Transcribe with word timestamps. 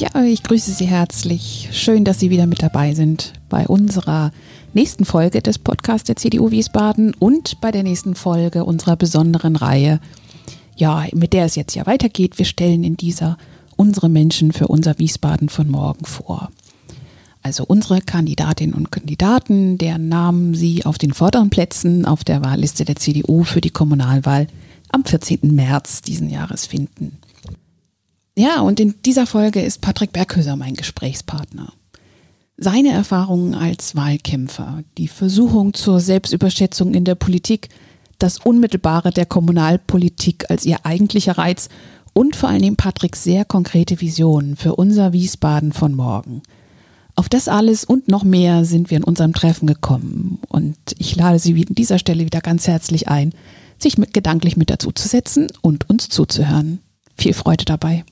Ja, 0.00 0.24
ich 0.24 0.42
grüße 0.42 0.70
Sie 0.70 0.86
herzlich. 0.86 1.68
Schön, 1.72 2.06
dass 2.06 2.18
Sie 2.18 2.30
wieder 2.30 2.46
mit 2.46 2.62
dabei 2.62 2.94
sind 2.94 3.34
bei 3.50 3.66
unserer 3.66 4.32
nächsten 4.72 5.04
Folge 5.04 5.42
des 5.42 5.58
Podcasts 5.58 6.06
der 6.06 6.16
CDU 6.16 6.50
Wiesbaden 6.50 7.12
und 7.18 7.60
bei 7.60 7.70
der 7.70 7.82
nächsten 7.82 8.14
Folge 8.14 8.64
unserer 8.64 8.96
besonderen 8.96 9.56
Reihe, 9.56 10.00
ja, 10.74 11.04
mit 11.12 11.34
der 11.34 11.44
es 11.44 11.54
jetzt 11.54 11.74
ja 11.74 11.84
weitergeht. 11.84 12.38
Wir 12.38 12.46
stellen 12.46 12.82
in 12.82 12.96
dieser 12.96 13.36
unsere 13.76 14.08
Menschen 14.08 14.52
für 14.52 14.68
unser 14.68 14.98
Wiesbaden 14.98 15.50
von 15.50 15.68
morgen 15.68 16.06
vor. 16.06 16.50
Also 17.42 17.66
unsere 17.66 18.00
Kandidatinnen 18.00 18.74
und 18.74 18.90
Kandidaten, 18.90 19.76
deren 19.76 20.08
Namen 20.08 20.54
Sie 20.54 20.86
auf 20.86 20.96
den 20.96 21.12
vorderen 21.12 21.50
Plätzen 21.50 22.06
auf 22.06 22.24
der 22.24 22.42
Wahlliste 22.42 22.86
der 22.86 22.96
CDU 22.96 23.44
für 23.44 23.60
die 23.60 23.68
Kommunalwahl 23.68 24.46
am 24.88 25.04
14. 25.04 25.40
März 25.54 26.00
diesen 26.00 26.30
Jahres 26.30 26.64
finden. 26.64 27.18
Ja, 28.36 28.60
und 28.60 28.80
in 28.80 28.94
dieser 29.04 29.26
Folge 29.26 29.60
ist 29.60 29.80
Patrick 29.80 30.12
Berghöser 30.12 30.56
mein 30.56 30.74
Gesprächspartner. 30.74 31.72
Seine 32.56 32.90
Erfahrungen 32.90 33.54
als 33.54 33.96
Wahlkämpfer, 33.96 34.84
die 34.98 35.08
Versuchung 35.08 35.74
zur 35.74 35.98
Selbstüberschätzung 36.00 36.94
in 36.94 37.04
der 37.04 37.14
Politik, 37.14 37.70
das 38.18 38.38
Unmittelbare 38.38 39.10
der 39.10 39.26
Kommunalpolitik 39.26 40.50
als 40.50 40.66
ihr 40.66 40.84
eigentlicher 40.84 41.38
Reiz 41.38 41.70
und 42.12 42.36
vor 42.36 42.50
allen 42.50 42.62
Dingen 42.62 42.76
Patricks 42.76 43.24
sehr 43.24 43.44
konkrete 43.44 44.00
Visionen 44.00 44.56
für 44.56 44.76
unser 44.76 45.12
Wiesbaden 45.12 45.72
von 45.72 45.94
morgen. 45.94 46.42
Auf 47.16 47.28
das 47.28 47.48
alles 47.48 47.84
und 47.84 48.08
noch 48.08 48.24
mehr 48.24 48.64
sind 48.64 48.90
wir 48.90 48.98
in 48.98 49.04
unserem 49.04 49.32
Treffen 49.32 49.66
gekommen 49.66 50.38
und 50.48 50.76
ich 50.98 51.16
lade 51.16 51.38
Sie 51.38 51.54
an 51.66 51.74
dieser 51.74 51.98
Stelle 51.98 52.24
wieder 52.24 52.40
ganz 52.40 52.66
herzlich 52.66 53.08
ein, 53.08 53.32
sich 53.78 53.96
mit, 53.98 54.12
gedanklich 54.12 54.56
mit 54.56 54.70
dazu 54.70 54.92
zu 54.92 55.08
setzen 55.08 55.48
und 55.62 55.88
uns 55.88 56.10
zuzuhören. 56.10 56.80
Viel 57.16 57.32
Freude 57.32 57.64
dabei 57.64 58.04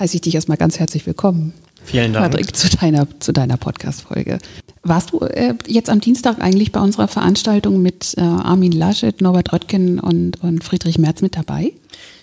heiße 0.00 0.16
ich 0.16 0.22
dich 0.22 0.34
erstmal 0.34 0.56
ganz 0.56 0.78
herzlich 0.78 1.06
willkommen. 1.06 1.52
Vielen 1.84 2.12
Dank. 2.12 2.32
Patrick, 2.32 2.56
zu 2.56 2.68
deiner, 2.76 3.06
zu 3.20 3.32
deiner 3.32 3.56
Podcast-Folge. 3.56 4.38
Warst 4.82 5.12
du 5.12 5.20
äh, 5.20 5.54
jetzt 5.66 5.90
am 5.90 6.00
Dienstag 6.00 6.40
eigentlich 6.40 6.72
bei 6.72 6.80
unserer 6.80 7.06
Veranstaltung 7.06 7.80
mit 7.82 8.14
äh, 8.16 8.22
Armin 8.22 8.72
Laschet, 8.72 9.20
Norbert 9.20 9.52
Röttgen 9.52 10.00
und, 10.00 10.42
und 10.42 10.64
Friedrich 10.64 10.98
Merz 10.98 11.20
mit 11.22 11.36
dabei? 11.36 11.72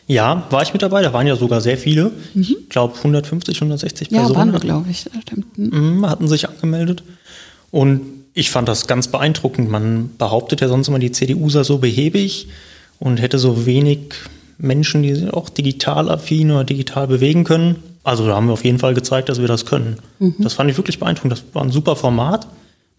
Ja, 0.08 0.48
war 0.50 0.64
ich 0.64 0.74
mit 0.74 0.82
dabei. 0.82 1.02
Da 1.02 1.14
waren 1.14 1.28
ja 1.28 1.36
sogar 1.36 1.62
sehr 1.62 1.78
viele. 1.78 2.12
Mhm. 2.34 2.56
Ich 2.62 2.70
glaube 2.70 2.96
150, 2.98 3.58
160 3.58 4.10
Personen. 4.10 4.30
Ja, 4.30 4.36
waren 4.36 4.60
glaube 4.60 4.90
ich. 4.90 5.06
Stimmt. 5.22 5.58
Mhm. 5.58 6.08
Hatten 6.08 6.28
sich 6.28 6.50
angemeldet. 6.50 7.04
Und 7.72 8.02
ich 8.34 8.50
fand 8.50 8.68
das 8.68 8.88
ganz 8.88 9.10
beeindruckend. 9.10 9.70
Man 9.70 10.12
behauptet 10.18 10.62
ja 10.62 10.68
sonst 10.68 10.88
immer, 10.88 11.00
die 11.00 11.12
CDU 11.12 11.50
sei 11.50 11.64
so 11.64 11.78
behäbig 11.78 12.48
und 13.00 13.22
hätte 13.22 13.38
so 13.38 13.66
wenig 13.66 14.14
Menschen, 14.58 15.04
die 15.04 15.30
auch 15.32 15.50
digital 15.50 16.10
affin 16.10 16.52
oder 16.52 16.64
digital 16.64 17.08
bewegen 17.08 17.44
können. 17.44 17.78
Also 18.04 18.26
da 18.26 18.36
haben 18.36 18.48
wir 18.48 18.54
auf 18.54 18.64
jeden 18.64 18.80
Fall 18.80 18.94
gezeigt, 18.94 19.30
dass 19.30 19.40
wir 19.40 19.48
das 19.48 19.66
können. 19.66 19.98
Mhm. 20.20 20.36
Das 20.40 20.54
fand 20.54 20.70
ich 20.70 20.78
wirklich 20.78 21.00
beeindruckend. 21.00 21.34
Das 21.34 21.44
war 21.54 21.64
ein 21.64 21.72
super 21.72 21.96
Format, 21.96 22.48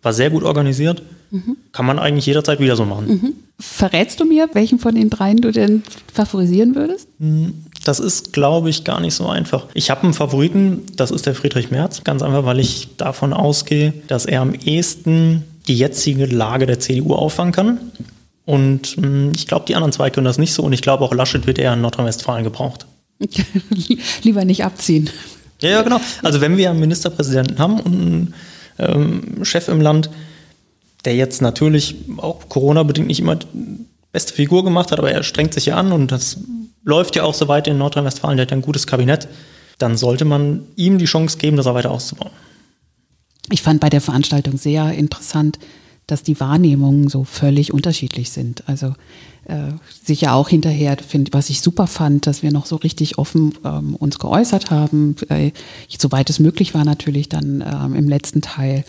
war 0.02 0.12
sehr 0.12 0.30
gut 0.30 0.42
organisiert. 0.42 1.02
Mhm. 1.30 1.56
Kann 1.72 1.86
man 1.86 1.98
eigentlich 1.98 2.26
jederzeit 2.26 2.60
wieder 2.60 2.76
so 2.76 2.84
machen. 2.84 3.08
Mhm. 3.08 3.32
Verrätst 3.60 4.20
du 4.20 4.24
mir, 4.24 4.48
welchen 4.52 4.78
von 4.78 4.94
den 4.94 5.10
dreien 5.10 5.38
du 5.38 5.50
denn 5.50 5.82
favorisieren 6.12 6.74
würdest? 6.74 7.08
Hm, 7.18 7.54
das 7.84 7.98
ist, 7.98 8.32
glaube 8.32 8.70
ich, 8.70 8.84
gar 8.84 9.00
nicht 9.00 9.14
so 9.14 9.26
einfach. 9.26 9.66
Ich 9.74 9.90
habe 9.90 10.04
einen 10.04 10.14
Favoriten, 10.14 10.82
das 10.96 11.10
ist 11.10 11.26
der 11.26 11.34
Friedrich 11.34 11.70
Merz. 11.70 12.04
Ganz 12.04 12.22
einfach, 12.22 12.44
weil 12.44 12.60
ich 12.60 12.96
davon 12.96 13.32
ausgehe, 13.32 13.92
dass 14.06 14.26
er 14.26 14.42
am 14.42 14.54
ehesten 14.54 15.42
die 15.66 15.76
jetzige 15.76 16.26
Lage 16.26 16.66
der 16.66 16.78
CDU 16.78 17.14
auffangen 17.14 17.52
kann. 17.52 17.80
Und 18.48 18.96
mh, 18.96 19.06
hm, 19.06 19.32
ich 19.34 19.46
glaube, 19.46 19.66
die 19.66 19.74
anderen 19.74 19.92
zwei 19.92 20.08
können 20.08 20.24
das 20.24 20.38
nicht 20.38 20.54
so. 20.54 20.62
Und 20.62 20.72
ich 20.72 20.80
glaube, 20.80 21.04
auch 21.04 21.12
Laschet 21.12 21.46
wird 21.46 21.58
eher 21.58 21.74
in 21.74 21.82
Nordrhein-Westfalen 21.82 22.44
gebraucht. 22.44 22.86
Lieber 24.22 24.46
nicht 24.46 24.64
abziehen. 24.64 25.10
Ja, 25.60 25.68
ja, 25.68 25.82
genau. 25.82 26.00
Also 26.22 26.40
wenn 26.40 26.56
wir 26.56 26.70
einen 26.70 26.80
Ministerpräsidenten 26.80 27.58
haben 27.58 27.78
und 27.78 27.92
einen 27.92 28.34
ähm, 28.78 29.44
Chef 29.44 29.68
im 29.68 29.82
Land, 29.82 30.08
der 31.04 31.14
jetzt 31.14 31.42
natürlich 31.42 31.96
auch 32.16 32.48
Corona-bedingt 32.48 33.08
nicht 33.08 33.20
immer 33.20 33.36
die 33.36 33.84
beste 34.12 34.32
Figur 34.32 34.64
gemacht 34.64 34.92
hat, 34.92 34.98
aber 34.98 35.10
er 35.10 35.24
strengt 35.24 35.52
sich 35.52 35.66
ja 35.66 35.76
an 35.76 35.92
und 35.92 36.10
das 36.10 36.38
läuft 36.84 37.16
ja 37.16 37.24
auch 37.24 37.34
so 37.34 37.48
weit 37.48 37.68
in 37.68 37.76
Nordrhein-Westfalen, 37.76 38.38
der 38.38 38.46
hat 38.46 38.52
ein 38.54 38.62
gutes 38.62 38.86
Kabinett, 38.86 39.28
dann 39.76 39.98
sollte 39.98 40.24
man 40.24 40.62
ihm 40.74 40.96
die 40.96 41.04
Chance 41.04 41.36
geben, 41.36 41.58
das 41.58 41.66
auch 41.66 41.74
weiter 41.74 41.90
auszubauen. 41.90 42.32
Ich 43.50 43.60
fand 43.60 43.80
bei 43.80 43.90
der 43.90 44.00
Veranstaltung 44.00 44.56
sehr 44.56 44.92
interessant, 44.92 45.58
dass 46.08 46.22
die 46.24 46.40
Wahrnehmungen 46.40 47.08
so 47.08 47.22
völlig 47.22 47.72
unterschiedlich 47.72 48.30
sind. 48.30 48.64
Also 48.66 48.94
äh, 49.44 49.72
sicher 50.02 50.34
auch 50.34 50.48
hinterher, 50.48 50.96
find, 50.96 51.32
was 51.32 51.50
ich 51.50 51.60
super 51.60 51.86
fand, 51.86 52.26
dass 52.26 52.42
wir 52.42 52.50
noch 52.50 52.66
so 52.66 52.76
richtig 52.76 53.18
offen 53.18 53.54
ähm, 53.64 53.94
uns 53.94 54.18
geäußert 54.18 54.70
haben, 54.70 55.14
äh, 55.28 55.52
soweit 55.96 56.30
es 56.30 56.40
möglich 56.40 56.74
war 56.74 56.84
natürlich 56.84 57.28
dann 57.28 57.62
ähm, 57.62 57.94
im 57.94 58.08
letzten 58.08 58.40
Teil. 58.40 58.84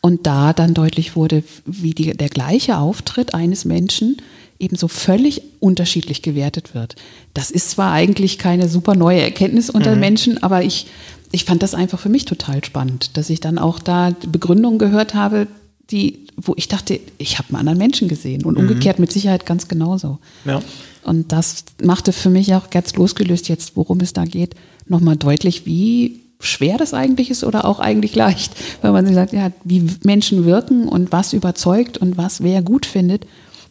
Und 0.00 0.26
da 0.26 0.52
dann 0.52 0.72
deutlich 0.72 1.14
wurde, 1.14 1.44
wie 1.66 1.92
die, 1.92 2.16
der 2.16 2.28
gleiche 2.28 2.78
Auftritt 2.78 3.34
eines 3.34 3.64
Menschen 3.64 4.16
eben 4.58 4.76
so 4.76 4.88
völlig 4.88 5.42
unterschiedlich 5.60 6.22
gewertet 6.22 6.74
wird. 6.74 6.94
Das 7.34 7.50
ist 7.50 7.70
zwar 7.70 7.92
eigentlich 7.92 8.38
keine 8.38 8.68
super 8.68 8.94
neue 8.94 9.20
Erkenntnis 9.20 9.68
unter 9.68 9.94
mhm. 9.94 10.00
Menschen, 10.00 10.42
aber 10.42 10.62
ich, 10.62 10.86
ich 11.32 11.44
fand 11.44 11.62
das 11.62 11.74
einfach 11.74 11.98
für 11.98 12.08
mich 12.08 12.24
total 12.24 12.64
spannend, 12.64 13.18
dass 13.18 13.28
ich 13.28 13.40
dann 13.40 13.58
auch 13.58 13.78
da 13.78 14.14
Begründungen 14.26 14.78
gehört 14.78 15.14
habe, 15.14 15.48
die, 15.90 16.26
wo 16.36 16.54
ich 16.56 16.68
dachte, 16.68 16.98
ich 17.18 17.38
habe 17.38 17.50
einen 17.50 17.58
anderen 17.58 17.78
Menschen 17.78 18.08
gesehen 18.08 18.44
und 18.44 18.54
mhm. 18.54 18.62
umgekehrt 18.62 18.98
mit 18.98 19.12
Sicherheit 19.12 19.46
ganz 19.46 19.68
genauso. 19.68 20.18
Ja. 20.44 20.60
Und 21.04 21.30
das 21.30 21.64
machte 21.82 22.12
für 22.12 22.30
mich 22.30 22.54
auch 22.54 22.70
ganz 22.70 22.94
losgelöst 22.96 23.48
jetzt, 23.48 23.76
worum 23.76 24.00
es 24.00 24.12
da 24.12 24.24
geht, 24.24 24.56
nochmal 24.88 25.16
deutlich, 25.16 25.66
wie 25.66 26.20
schwer 26.40 26.76
das 26.76 26.92
eigentlich 26.94 27.30
ist 27.30 27.44
oder 27.44 27.64
auch 27.64 27.78
eigentlich 27.78 28.14
leicht, 28.14 28.52
weil 28.82 28.92
man 28.92 29.06
sich 29.06 29.14
sagt, 29.14 29.32
ja, 29.32 29.52
wie 29.64 29.84
Menschen 30.04 30.44
wirken 30.44 30.88
und 30.88 31.12
was 31.12 31.32
überzeugt 31.32 31.98
und 31.98 32.16
was 32.16 32.42
wer 32.42 32.62
gut 32.62 32.86
findet, 32.86 33.26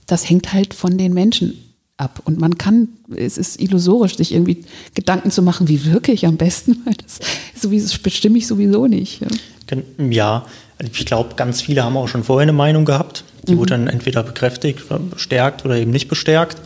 das 0.08 0.30
hängt 0.30 0.54
halt 0.54 0.74
von 0.74 0.98
den 0.98 1.14
Menschen 1.14 1.58
ab. 1.98 2.22
Und 2.26 2.40
man 2.40 2.58
kann, 2.58 2.90
es 3.14 3.38
ist 3.38 3.60
illusorisch, 3.60 4.16
sich 4.16 4.34
irgendwie 4.34 4.64
Gedanken 4.94 5.32
zu 5.32 5.42
machen, 5.42 5.68
wie 5.68 5.86
wirke 5.86 6.12
ich 6.12 6.26
am 6.26 6.38
besten, 6.38 6.82
weil 6.86 6.96
das 6.96 7.20
sowieso, 7.60 7.98
bestimme 8.02 8.38
ich 8.38 8.48
sowieso 8.48 8.88
nicht. 8.88 9.22
Ja, 9.22 9.78
ja 10.10 10.46
ich 10.80 11.06
glaube, 11.06 11.36
ganz 11.36 11.62
viele 11.62 11.84
haben 11.84 11.98
auch 11.98 12.08
schon 12.08 12.24
vorher 12.24 12.44
eine 12.44 12.54
Meinung 12.54 12.86
gehabt. 12.86 13.24
Die 13.48 13.56
mhm. 13.56 13.60
wurde 13.60 13.70
dann 13.72 13.88
entweder 13.88 14.24
bekräftigt, 14.24 14.84
bestärkt 15.10 15.66
oder 15.66 15.76
eben 15.76 15.92
nicht 15.92 16.08
bestärkt. 16.08 16.58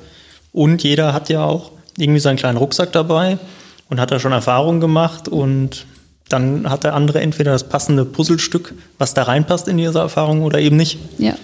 Und 0.51 0.83
jeder 0.83 1.13
hat 1.13 1.29
ja 1.29 1.43
auch 1.43 1.71
irgendwie 1.97 2.19
seinen 2.19 2.37
kleinen 2.37 2.57
Rucksack 2.57 2.91
dabei 2.91 3.37
und 3.89 3.99
hat 3.99 4.11
da 4.11 4.19
schon 4.19 4.31
Erfahrungen 4.31 4.79
gemacht 4.79 5.27
und 5.27 5.85
dann 6.29 6.69
hat 6.69 6.83
der 6.83 6.93
andere 6.93 7.21
entweder 7.21 7.51
das 7.51 7.67
passende 7.67 8.05
Puzzlestück, 8.05 8.73
was 8.97 9.13
da 9.13 9.23
reinpasst 9.23 9.67
in 9.67 9.77
diese 9.77 9.99
Erfahrung 9.99 10.43
oder 10.43 10.59
eben 10.59 10.77
nicht. 10.77 10.99
Ja. 11.17 11.35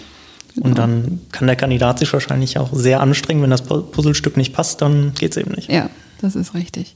Genau. 0.54 0.68
Und 0.68 0.78
dann 0.78 1.20
kann 1.32 1.48
der 1.48 1.56
Kandidat 1.56 2.00
sich 2.00 2.14
wahrscheinlich 2.14 2.58
auch 2.58 2.70
sehr 2.72 3.02
anstrengen. 3.02 3.42
Wenn 3.42 3.50
das 3.50 3.64
Puzzlestück 3.64 4.38
nicht 4.38 4.54
passt, 4.54 4.82
dann 4.82 5.14
geht 5.14 5.32
es 5.32 5.38
eben 5.38 5.52
nicht. 5.52 5.70
Ja, 5.70 5.90
das 6.22 6.36
ist 6.36 6.54
richtig. 6.54 6.96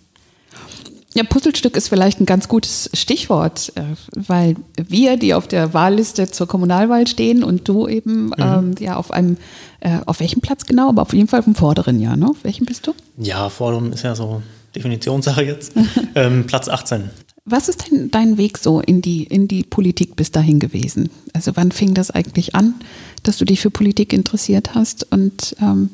Ja, 1.16 1.24
Puzzlestück 1.24 1.76
ist 1.76 1.90
vielleicht 1.90 2.20
ein 2.20 2.26
ganz 2.26 2.48
gutes 2.48 2.90
Stichwort, 2.94 3.74
äh, 3.76 3.82
weil 4.16 4.56
wir, 4.76 5.18
die 5.18 5.34
auf 5.34 5.48
der 5.48 5.74
Wahlliste 5.74 6.30
zur 6.30 6.48
Kommunalwahl 6.48 7.08
stehen 7.08 7.44
und 7.44 7.68
du 7.68 7.88
eben 7.88 8.28
mhm. 8.28 8.34
ähm, 8.38 8.76
ja 8.80 8.96
auf 8.96 9.12
einem, 9.12 9.38
äh, 9.80 10.00
auf 10.06 10.20
welchem 10.20 10.42
Platz 10.42 10.66
genau, 10.66 10.90
aber 10.90 11.02
auf 11.02 11.14
jeden 11.14 11.28
Fall 11.28 11.42
vom 11.42 11.56
vorderen 11.56 12.00
Jahr, 12.00 12.16
ne? 12.16 12.30
Auf 12.30 12.44
welchem 12.44 12.66
bist 12.66 12.86
du? 12.86 12.94
Ja, 13.18 13.50
vorderen 13.50 13.92
ist 13.92 14.04
ja 14.04 14.16
so 14.16 14.44
Definitionssache 14.76 15.44
jetzt. 15.44 15.74
ähm, 16.16 16.46
Platz 16.46 16.70
18. 16.70 17.10
Was 17.46 17.70
ist 17.70 17.90
denn 17.90 18.12
dein 18.12 18.38
Weg 18.38 18.60
so 18.60 18.80
in 18.80 19.02
die, 19.02 19.24
in 19.24 19.48
die 19.48 19.64
Politik 19.64 20.16
bis 20.16 20.32
dahin 20.32 20.60
gewesen? 20.60 21.10
Also 21.34 21.54
wann 21.56 21.72
fing 21.72 21.96
das 21.96 22.12
eigentlich 22.12 22.54
an, 22.54 22.76
dass 23.24 23.38
du 23.38 23.46
dich 23.46 23.62
für 23.62 23.72
Politik 23.72 24.14
interessiert 24.14 24.76
hast 24.76 25.12
und 25.12 25.56
ähm, 25.60 25.90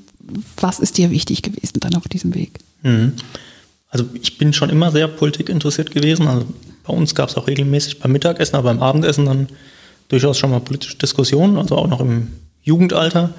was 0.57 0.79
ist 0.79 0.97
dir 0.97 1.11
wichtig 1.11 1.43
gewesen 1.43 1.79
dann 1.79 1.95
auf 1.95 2.09
diesem 2.09 2.35
Weg? 2.35 2.59
Mhm. 2.83 3.13
Also 3.95 4.07
ich 4.21 4.37
bin 4.37 4.51
schon 4.51 4.69
immer 4.69 4.91
sehr 4.91 5.07
Politik 5.07 5.47
interessiert 5.47 5.89
gewesen. 5.89 6.27
Also 6.27 6.45
bei 6.85 6.93
uns 6.93 7.15
gab 7.15 7.29
es 7.29 7.37
auch 7.37 7.47
regelmäßig 7.47 7.99
beim 7.99 8.11
Mittagessen, 8.11 8.57
aber 8.57 8.73
beim 8.73 8.83
Abendessen 8.83 9.25
dann 9.25 9.47
durchaus 10.09 10.37
schon 10.37 10.51
mal 10.51 10.59
politische 10.59 10.97
Diskussionen, 10.97 11.57
also 11.57 11.77
auch 11.77 11.87
noch 11.87 12.01
im 12.01 12.27
Jugendalter. 12.61 13.33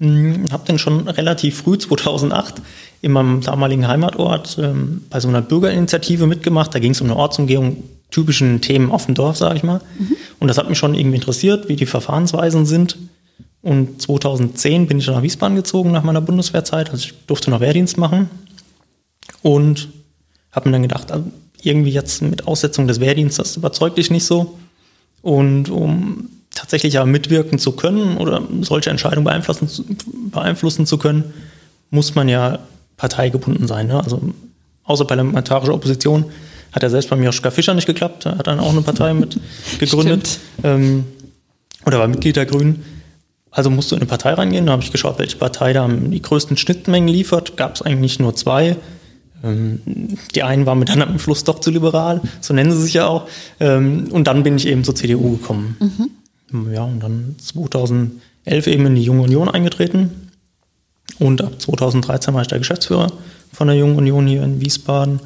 Hm, 0.00 0.46
habe 0.50 0.64
dann 0.66 0.80
schon 0.80 1.06
relativ 1.06 1.58
früh, 1.58 1.78
2008, 1.78 2.56
in 3.02 3.12
meinem 3.12 3.40
damaligen 3.40 3.86
Heimatort 3.86 4.58
ähm, 4.60 5.02
bei 5.10 5.20
so 5.20 5.28
einer 5.28 5.42
Bürgerinitiative 5.42 6.26
mitgemacht. 6.26 6.74
Da 6.74 6.80
ging 6.80 6.90
es 6.90 7.00
um 7.00 7.06
eine 7.06 7.16
Ortsumgehung, 7.16 7.84
typischen 8.10 8.60
Themen 8.60 8.90
auf 8.90 9.06
dem 9.06 9.14
Dorf, 9.14 9.36
sage 9.36 9.58
ich 9.58 9.62
mal. 9.62 9.80
Mhm. 9.96 10.16
Und 10.40 10.48
das 10.48 10.58
hat 10.58 10.68
mich 10.68 10.78
schon 10.78 10.96
irgendwie 10.96 11.18
interessiert, 11.18 11.68
wie 11.68 11.76
die 11.76 11.86
Verfahrensweisen 11.86 12.66
sind. 12.66 12.96
Und 13.62 14.02
2010 14.02 14.88
bin 14.88 14.98
ich 14.98 15.06
dann 15.06 15.14
nach 15.14 15.22
Wiesbaden 15.22 15.54
gezogen 15.54 15.92
nach 15.92 16.02
meiner 16.02 16.20
Bundeswehrzeit. 16.20 16.90
Also 16.90 17.04
ich 17.04 17.14
durfte 17.28 17.52
noch 17.52 17.60
Wehrdienst 17.60 17.96
machen. 17.96 18.28
Und 19.42 19.88
habe 20.52 20.68
mir 20.68 20.72
dann 20.72 20.82
gedacht, 20.82 21.12
also 21.12 21.24
irgendwie 21.62 21.90
jetzt 21.90 22.22
mit 22.22 22.46
Aussetzung 22.46 22.86
des 22.86 23.00
Wehrdienstes, 23.00 23.56
überzeugt 23.56 23.98
dich 23.98 24.10
nicht 24.10 24.24
so. 24.24 24.58
Und 25.22 25.70
um 25.70 26.28
tatsächlich 26.54 26.98
aber 26.98 27.06
mitwirken 27.06 27.58
zu 27.58 27.72
können 27.72 28.16
oder 28.16 28.42
solche 28.62 28.90
Entscheidungen 28.90 29.24
beeinflussen, 29.24 29.98
beeinflussen 30.30 30.86
zu 30.86 30.98
können, 30.98 31.32
muss 31.90 32.14
man 32.14 32.28
ja 32.28 32.58
parteigebunden 32.96 33.66
sein. 33.66 33.88
Ne? 33.88 34.02
Also 34.02 34.20
außerparlamentarische 34.84 35.72
Opposition 35.72 36.26
hat 36.72 36.82
ja 36.82 36.90
selbst 36.90 37.10
bei 37.10 37.28
Oskar 37.28 37.52
Fischer 37.52 37.74
nicht 37.74 37.86
geklappt. 37.86 38.26
Er 38.26 38.38
hat 38.38 38.46
dann 38.46 38.60
auch 38.60 38.70
eine 38.70 38.82
Partei 38.82 39.14
mit 39.14 39.38
gegründet 39.78 40.38
ähm, 40.62 41.04
oder 41.86 41.98
war 41.98 42.08
Mitglied 42.08 42.36
der 42.36 42.46
Grünen. 42.46 42.84
Also 43.50 43.70
musst 43.70 43.90
du 43.90 43.96
in 43.96 44.02
eine 44.02 44.08
Partei 44.08 44.34
reingehen. 44.34 44.66
Da 44.66 44.72
habe 44.72 44.82
ich 44.82 44.92
geschaut, 44.92 45.18
welche 45.18 45.36
Partei 45.36 45.72
da 45.72 45.88
die 45.88 46.20
größten 46.20 46.56
Schnittmengen 46.56 47.08
liefert. 47.08 47.56
Gab 47.56 47.76
es 47.76 47.82
eigentlich 47.82 48.18
nur 48.18 48.34
zwei. 48.34 48.76
Ähm, 49.44 49.80
die 50.34 50.42
einen 50.42 50.66
waren 50.66 50.78
mit 50.78 50.88
dann 50.88 51.02
am 51.02 51.18
Fluss 51.18 51.44
doch 51.44 51.60
zu 51.60 51.70
liberal, 51.70 52.20
so 52.40 52.54
nennen 52.54 52.72
sie 52.72 52.82
sich 52.82 52.94
ja 52.94 53.06
auch. 53.06 53.28
Ähm, 53.60 54.08
und 54.10 54.26
dann 54.26 54.42
bin 54.42 54.56
ich 54.56 54.66
eben 54.66 54.84
zur 54.84 54.94
CDU 54.94 55.36
gekommen. 55.36 55.76
Mhm. 55.80 56.72
Ja, 56.72 56.84
und 56.84 57.00
dann 57.00 57.36
2011 57.38 58.66
eben 58.66 58.86
in 58.86 58.94
die 58.94 59.02
Junge 59.02 59.22
Union 59.22 59.48
eingetreten. 59.48 60.28
Und 61.18 61.42
ab 61.42 61.60
2013 61.60 62.34
war 62.34 62.42
ich 62.42 62.48
der 62.48 62.58
Geschäftsführer 62.58 63.12
von 63.52 63.68
der 63.68 63.76
Jungen 63.76 63.96
Union 63.96 64.26
hier 64.26 64.42
in 64.42 64.60
Wiesbaden. 64.60 65.20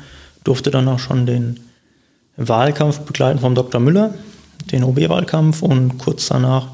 Durfte 0.45 0.71
dann 0.71 0.89
auch 0.89 0.99
schon 0.99 1.27
den 1.27 1.61
Wahlkampf 2.37 3.01
begleiten 3.01 3.39
vom 3.39 3.55
Dr. 3.55 3.81
Müller, 3.81 4.15
den 4.73 4.85
OB-Wahlkampf 4.85 5.63
und 5.63 5.99
kurz 5.99 6.29
danach, 6.29 6.69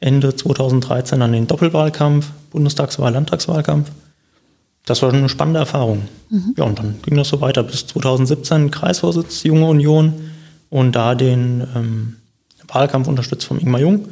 Ende 0.00 0.34
2013, 0.34 1.20
dann 1.20 1.32
den 1.32 1.46
Doppelwahlkampf, 1.46 2.30
Bundestagswahl, 2.50 3.12
Landtagswahlkampf. 3.12 3.90
Das 4.86 5.02
war 5.02 5.12
eine 5.12 5.28
spannende 5.28 5.60
Erfahrung. 5.60 6.02
Mhm. 6.28 6.54
Ja, 6.56 6.64
und 6.64 6.78
dann 6.78 6.96
ging 7.02 7.16
das 7.16 7.28
so 7.28 7.40
weiter 7.40 7.62
bis 7.62 7.86
2017, 7.86 8.70
Kreisvorsitz 8.70 9.42
Junge 9.44 9.66
Union 9.66 10.12
und 10.68 10.92
da 10.92 11.14
den 11.14 11.66
ähm, 11.74 12.16
Wahlkampf 12.68 13.08
unterstützt 13.08 13.46
von 13.46 13.58
Ingmar 13.58 13.80
Jung, 13.80 14.08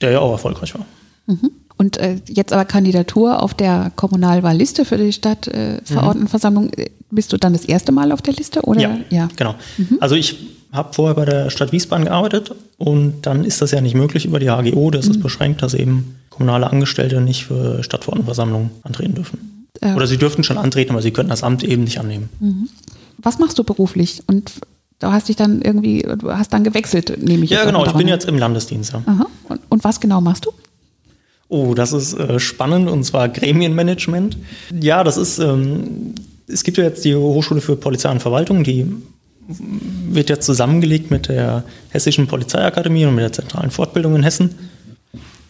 der 0.00 0.12
ja 0.12 0.20
auch 0.20 0.32
erfolgreich 0.32 0.74
war. 0.74 0.86
Mhm. 1.26 1.50
Und 1.76 1.96
äh, 1.96 2.20
jetzt 2.28 2.52
aber 2.52 2.64
Kandidatur 2.64 3.42
auf 3.42 3.54
der 3.54 3.90
Kommunalwahlliste 3.96 4.84
für 4.84 4.98
die 4.98 5.12
Stadtverordnetenversammlung. 5.12 6.72
Äh, 6.74 6.90
Bist 7.10 7.32
du 7.32 7.38
dann 7.38 7.54
das 7.54 7.64
erste 7.64 7.90
Mal 7.90 8.12
auf 8.12 8.22
der 8.22 8.34
Liste? 8.34 8.62
Oder? 8.62 8.80
Ja, 8.80 8.98
ja. 9.10 9.28
genau. 9.34 9.54
Mhm. 9.78 9.98
Also 10.00 10.14
ich 10.14 10.36
habe 10.70 10.92
vorher 10.92 11.14
bei 11.14 11.24
der 11.24 11.50
Stadt 11.50 11.72
Wiesbaden 11.72 12.04
gearbeitet 12.06 12.54
und 12.78 13.22
dann 13.22 13.44
ist 13.44 13.60
das 13.60 13.72
ja 13.72 13.80
nicht 13.80 13.94
möglich 13.94 14.24
über 14.24 14.38
die 14.38 14.48
HGO. 14.48 14.90
Das 14.90 15.06
mhm. 15.06 15.12
ist 15.12 15.22
beschränkt, 15.22 15.62
dass 15.62 15.74
eben 15.74 16.16
kommunale 16.30 16.70
Angestellte 16.70 17.20
nicht 17.20 17.46
für 17.46 17.82
Stadtverordnetenversammlungen 17.82 18.70
antreten 18.82 19.14
dürfen. 19.14 19.61
Äh. 19.82 19.92
Oder 19.94 20.06
sie 20.06 20.16
dürften 20.16 20.44
schon 20.44 20.56
antreten, 20.56 20.92
aber 20.92 21.02
sie 21.02 21.10
könnten 21.10 21.30
das 21.30 21.42
Amt 21.42 21.62
eben 21.62 21.84
nicht 21.84 21.98
annehmen. 21.98 22.30
Mhm. 22.40 22.68
Was 23.18 23.38
machst 23.38 23.58
du 23.58 23.64
beruflich? 23.64 24.22
Und 24.26 24.52
Du 25.02 25.10
hast 25.10 25.28
dich 25.28 25.34
dann 25.34 25.62
irgendwie, 25.62 26.06
du 26.16 26.30
hast 26.30 26.52
dann 26.52 26.62
gewechselt, 26.62 27.20
nehme 27.20 27.42
ich 27.44 27.50
Ja, 27.50 27.64
genau, 27.64 27.84
ich 27.84 27.90
bin 27.90 28.06
jetzt 28.06 28.24
im 28.28 28.38
Landesdienst. 28.38 28.92
Ja. 28.92 29.26
Und, 29.48 29.60
und, 29.68 29.82
was 29.82 29.98
genau 29.98 30.20
machst 30.20 30.46
du? 30.46 30.52
Oh, 31.48 31.74
das 31.74 31.92
ist 31.92 32.14
äh, 32.14 32.38
spannend 32.38 32.88
und 32.88 33.02
zwar 33.02 33.28
Gremienmanagement. 33.28 34.38
Ja, 34.80 35.02
das 35.02 35.16
ist, 35.16 35.40
ähm, 35.40 36.14
es 36.46 36.62
gibt 36.62 36.78
ja 36.78 36.84
jetzt 36.84 37.04
die 37.04 37.16
Hochschule 37.16 37.60
für 37.60 37.74
Polizei 37.74 38.12
und 38.12 38.20
Verwaltung, 38.20 38.62
die 38.62 38.86
wird 39.48 40.30
jetzt 40.30 40.46
zusammengelegt 40.46 41.10
mit 41.10 41.26
der 41.26 41.64
Hessischen 41.88 42.28
Polizeiakademie 42.28 43.04
und 43.04 43.16
mit 43.16 43.24
der 43.24 43.32
zentralen 43.32 43.72
Fortbildung 43.72 44.14
in 44.14 44.22
Hessen. 44.22 44.50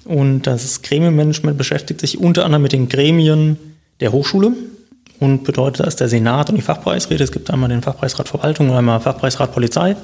Und 0.07 0.47
das 0.47 0.81
Gremienmanagement 0.81 1.59
beschäftigt 1.59 2.01
sich 2.01 2.19
unter 2.19 2.47
anderem 2.47 2.63
mit 2.63 2.73
den 2.73 2.89
Gremien 2.89 3.59
der 4.03 4.13
Hochschule 4.13 4.53
und 5.21 5.45
bedeutet, 5.45 5.87
dass 5.87 5.97
der 5.97 6.09
Senat 6.09 6.51
und 6.51 6.57
die 6.57 6.63
Fachpreisräte, 6.63 7.25
es 7.25 7.33
gibt 7.33 7.51
einmal 7.51 7.69
den 7.69 7.83
Fachpreisrat 7.83 8.29
Verwaltung 8.29 8.69
und 8.69 8.77
einmal 8.77 9.01
Fachpreisrat 9.01 9.53
Polizei 9.53 9.97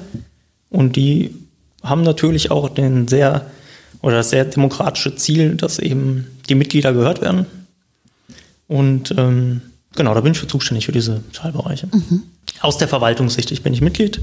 und 0.69 0.95
die 0.95 1.35
haben 1.83 2.01
natürlich 2.01 2.51
auch 2.51 2.69
den 2.69 3.07
sehr 3.07 3.45
oder 4.01 4.17
das 4.17 4.29
sehr 4.29 4.45
demokratische 4.45 5.15
Ziel, 5.15 5.55
dass 5.55 5.79
eben 5.79 6.27
die 6.47 6.55
Mitglieder 6.55 6.93
gehört 6.93 7.21
werden. 7.21 7.45
Und 8.67 9.13
ähm, 9.17 9.61
genau, 9.95 10.13
da 10.13 10.21
bin 10.21 10.31
ich 10.31 10.39
für 10.39 10.47
zuständig 10.47 10.85
für 10.85 10.91
diese 10.91 11.21
Teilbereiche. 11.33 11.87
Mhm. 11.91 12.23
Aus 12.61 12.77
der 12.77 12.87
Verwaltungssicht. 12.87 13.51
Ich 13.51 13.63
bin 13.63 13.71
nicht 13.71 13.81
Mitglied 13.81 14.21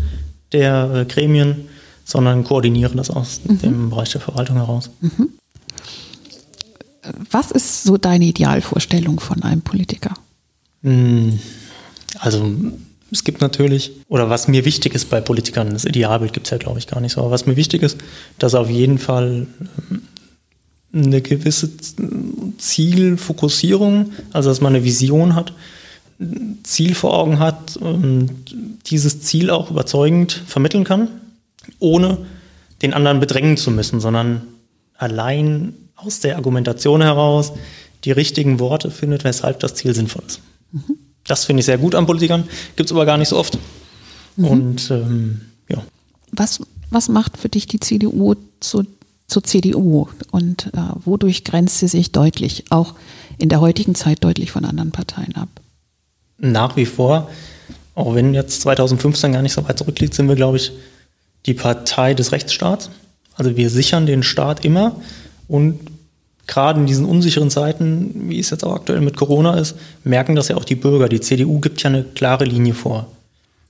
der 0.52 0.90
äh, 0.94 1.05
Gremien, 1.05 1.69
sondern 2.05 2.44
koordiniere 2.44 2.94
das 2.94 3.11
aus 3.11 3.40
mhm. 3.44 3.58
dem 3.58 3.90
Bereich 3.90 4.12
der 4.12 4.20
Verwaltung 4.20 4.56
heraus. 4.56 4.90
Mhm. 5.00 5.31
Was 7.31 7.50
ist 7.50 7.85
so 7.85 7.97
deine 7.97 8.26
Idealvorstellung 8.26 9.20
von 9.20 9.43
einem 9.43 9.62
Politiker? 9.62 10.14
Hm, 10.82 11.38
also 12.19 12.55
es 13.11 13.25
gibt 13.25 13.41
natürlich, 13.41 13.93
oder 14.08 14.31
was 14.31 14.49
mir 14.49 14.64
wichtig 14.64 14.94
ist 14.94 15.11
bei 15.11 15.20
Politikern, 15.20 15.70
das 15.70 15.85
Idealbild 15.85 16.32
gibt 16.32 16.47
es 16.47 16.50
ja, 16.50 16.58
glaube 16.58 16.79
ich, 16.79 16.87
gar 16.87 17.00
nicht 17.00 17.12
so, 17.12 17.20
aber 17.20 17.31
was 17.31 17.47
mir 17.47 17.56
wichtig 17.56 17.82
ist, 17.82 17.99
dass 18.38 18.55
auf 18.55 18.69
jeden 18.69 18.99
Fall 18.99 19.47
ähm, 19.91 20.03
eine 20.93 21.20
gewisse 21.20 21.70
Zielfokussierung, 22.58 24.12
also 24.32 24.49
dass 24.49 24.61
man 24.61 24.75
eine 24.75 24.85
Vision 24.85 25.35
hat, 25.35 25.53
ein 26.19 26.58
Ziel 26.62 26.94
vor 26.94 27.14
Augen 27.14 27.38
hat 27.38 27.76
und 27.76 28.31
dieses 28.87 29.20
Ziel 29.20 29.50
auch 29.50 29.70
überzeugend 29.70 30.32
vermitteln 30.47 30.85
kann, 30.85 31.08
ohne 31.79 32.19
den 32.82 32.94
anderen 32.94 33.20
bedrängen 33.20 33.56
zu 33.56 33.70
müssen, 33.70 34.00
sondern 34.00 34.43
allein 34.97 35.75
aus 35.96 36.20
der 36.20 36.37
Argumentation 36.37 37.02
heraus 37.02 37.52
die 38.04 38.12
richtigen 38.12 38.60
Worte 38.60 38.90
findet, 38.90 39.25
weshalb 39.25 39.60
das 39.60 39.75
Ziel 39.75 39.94
sinnvoll 39.94 40.22
ist. 40.26 40.40
Mhm. 40.72 40.98
Das 41.24 41.44
finde 41.44 41.60
ich 41.60 41.67
sehr 41.67 41.79
gut 41.79 41.94
an 41.94 42.06
Politikern, 42.06 42.44
gibt 42.76 42.88
es 42.88 42.93
aber 42.93 43.06
gar 43.06 43.19
nicht 43.19 43.29
so 43.29 43.36
oft. 43.36 43.58
Mhm. 44.36 44.44
Und 44.44 44.91
ähm, 44.91 45.41
ja. 45.69 45.82
Was, 46.31 46.60
was 46.91 47.08
macht 47.08 47.36
für 47.36 47.48
dich 47.48 47.67
die 47.67 47.81
CDU 47.81 48.34
zu, 48.60 48.84
zur 49.26 49.43
CDU 49.43 50.08
und 50.31 50.67
äh, 50.67 50.81
wodurch 51.05 51.44
grenzt 51.44 51.79
sie 51.79 51.88
sich 51.88 52.12
deutlich, 52.12 52.65
auch 52.70 52.94
in 53.38 53.48
der 53.48 53.60
heutigen 53.60 53.94
Zeit 53.94 54.22
deutlich 54.22 54.53
von 54.53 54.65
anderen 54.65 54.93
Parteien 54.93 55.34
ab? 55.34 55.48
Nach 56.38 56.76
wie 56.76 56.86
vor, 56.86 57.31
auch 57.94 58.15
wenn 58.15 58.34
jetzt 58.34 58.60
2015 58.60 59.32
gar 59.32 59.43
nicht 59.43 59.55
so 59.55 59.67
weit 59.67 59.79
zurückliegt, 59.79 60.15
sind 60.15 60.29
wir, 60.29 60.36
glaube 60.36 60.58
ich, 60.58 60.72
die 61.46 61.55
Partei 61.55 62.15
des 62.15 62.32
Rechtsstaats. 62.32 62.91
Also 63.34 63.56
wir 63.56 63.70
sichern 63.70 64.06
den 64.06 64.22
Staat 64.22 64.65
immer 64.65 65.00
und 65.48 65.79
gerade 66.46 66.81
in 66.81 66.86
diesen 66.86 67.05
unsicheren 67.05 67.50
Zeiten, 67.50 68.29
wie 68.29 68.38
es 68.38 68.50
jetzt 68.50 68.65
auch 68.65 68.74
aktuell 68.74 69.00
mit 69.00 69.17
Corona 69.17 69.58
ist, 69.58 69.76
merken 70.05 70.36
das 70.36 70.48
ja 70.48 70.56
auch 70.56 70.65
die 70.65 70.76
Bürger. 70.76 71.08
Die 71.08 71.20
CDU 71.20 71.60
gibt 71.60 71.82
ja 71.82 71.91
eine 71.91 72.05
klare 72.05 72.44
Linie 72.44 72.74
vor. 72.74 73.06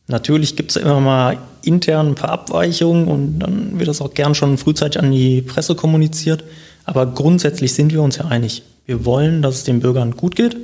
Natürlich 0.09 0.55
gibt 0.55 0.71
es 0.71 0.77
ja 0.77 0.83
immer 0.83 1.01
mal 1.01 1.39
intern 1.63 2.09
ein 2.09 2.15
paar 2.15 2.31
Abweichungen 2.31 3.09
und 3.09 3.41
dann 3.41 3.79
wird 3.79 3.89
das 3.89 4.01
auch 4.01 4.15
gern 4.15 4.35
schon 4.35 4.57
frühzeitig 4.57 5.03
an 5.03 5.11
die 5.11 5.43
Presse 5.43 5.75
kommuniziert. 5.75 6.45
Aber 6.85 7.07
grundsätzlich 7.07 7.75
sind 7.75 7.93
wir 7.93 8.03
uns 8.03 8.17
ja 8.17 8.27
einig. 8.27 8.63
Wir 8.85 9.05
wollen, 9.05 9.43
dass 9.43 9.57
es 9.57 9.65
den 9.65 9.81
Bürgern 9.81 10.13
gut 10.13 10.37
geht, 10.37 10.57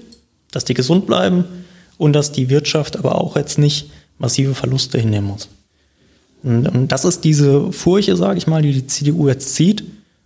dass 0.53 0.65
die 0.65 0.75
gesund 0.75 1.07
bleiben 1.07 1.45
und 1.99 2.13
dass 2.13 2.31
die 2.31 2.51
Wirtschaft 2.51 2.97
aber 2.97 3.21
auch 3.21 3.37
jetzt 3.37 3.59
nicht 3.59 3.91
massive 4.19 4.55
Verluste 4.55 4.99
hinnehmen 4.99 5.27
muss. 5.27 5.49
Und 6.45 6.89
das 6.89 7.05
ist 7.05 7.25
diese 7.25 7.73
Furche, 7.73 8.17
sage 8.17 8.39
ich 8.39 8.47
mal, 8.47 8.63
die 8.63 8.73
die 8.73 8.87
CDU 8.87 9.29
jetzt 9.29 9.55
zieht 9.55 9.83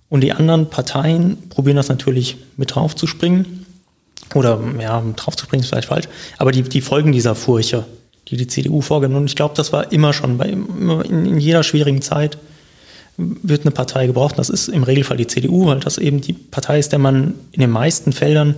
und 0.08 0.20
die 0.20 0.32
anderen 0.32 0.70
Parteien 0.70 1.48
probieren 1.48 1.76
das 1.76 1.88
natürlich 1.88 2.36
mit 2.56 2.74
draufzuspringen. 2.74 3.66
Oder 4.34 4.60
ja, 4.80 5.02
draufzuspringen 5.16 5.62
ist 5.62 5.70
vielleicht 5.70 5.88
falsch. 5.88 6.08
Aber 6.38 6.52
die, 6.52 6.62
die 6.62 6.80
folgen 6.80 7.12
dieser 7.12 7.34
Furche, 7.34 7.84
die 8.28 8.36
die 8.36 8.46
CDU 8.46 8.80
vorgenommen. 8.80 9.22
Und 9.22 9.30
ich 9.30 9.36
glaube, 9.36 9.54
das 9.56 9.72
war 9.72 9.92
immer 9.92 10.12
schon 10.12 10.38
bei 10.38 10.48
in, 10.48 11.26
in 11.26 11.38
jeder 11.38 11.62
schwierigen 11.62 12.02
Zeit 12.02 12.38
wird 13.18 13.62
eine 13.62 13.70
Partei 13.70 14.06
gebraucht. 14.06 14.38
Das 14.38 14.50
ist 14.50 14.68
im 14.68 14.82
Regelfall 14.82 15.16
die 15.16 15.26
CDU, 15.26 15.66
weil 15.66 15.80
das 15.80 15.98
eben 15.98 16.20
die 16.20 16.34
Partei 16.34 16.78
ist, 16.78 16.92
der 16.92 16.98
man 16.98 17.34
in 17.52 17.60
den 17.60 17.70
meisten 17.70 18.12
Feldern 18.12 18.56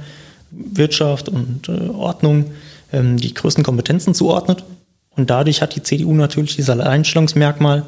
Wirtschaft 0.51 1.29
und 1.29 1.69
äh, 1.69 1.91
Ordnung 1.91 2.47
ähm, 2.93 3.19
die 3.19 3.35
größten 3.35 3.63
Kompetenzen 3.63 4.15
zuordnet. 4.15 4.65
Und 5.11 5.31
dadurch 5.31 5.63
hat 5.63 5.77
die 5.77 5.83
CDU 5.83 6.15
natürlich 6.15 6.57
dieses 6.57 6.71
Alleinstellungsmerkmal, 6.71 7.85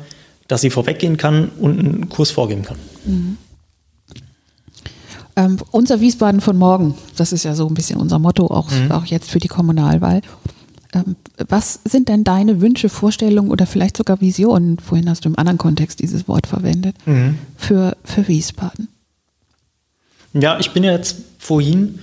dass 0.48 0.60
sie 0.60 0.70
vorweggehen 0.70 1.16
kann 1.16 1.50
und 1.60 1.78
einen 1.78 2.08
Kurs 2.08 2.30
vorgeben 2.30 2.64
kann. 2.64 2.76
Mhm. 3.04 3.36
Ähm, 5.36 5.58
unser 5.70 6.00
Wiesbaden 6.00 6.40
von 6.40 6.56
morgen, 6.56 6.94
das 7.16 7.32
ist 7.32 7.44
ja 7.44 7.54
so 7.54 7.66
ein 7.66 7.74
bisschen 7.74 8.00
unser 8.00 8.18
Motto, 8.18 8.46
auch, 8.46 8.70
mhm. 8.70 8.92
auch 8.92 9.04
jetzt 9.04 9.30
für 9.30 9.38
die 9.38 9.48
Kommunalwahl. 9.48 10.22
Ähm, 10.92 11.16
was 11.48 11.80
sind 11.84 12.08
denn 12.08 12.24
deine 12.24 12.60
Wünsche, 12.60 12.88
Vorstellungen 12.88 13.50
oder 13.50 13.66
vielleicht 13.66 13.96
sogar 13.96 14.20
Visionen? 14.20 14.78
Vorhin 14.78 15.08
hast 15.08 15.24
du 15.24 15.28
im 15.28 15.38
anderen 15.38 15.58
Kontext 15.58 16.00
dieses 16.00 16.26
Wort 16.26 16.46
verwendet, 16.46 16.96
mhm. 17.06 17.38
für, 17.56 17.96
für 18.04 18.26
Wiesbaden. 18.26 18.88
Ja, 20.32 20.58
ich 20.58 20.72
bin 20.72 20.84
ja 20.84 20.92
jetzt 20.92 21.16
vorhin 21.38 22.00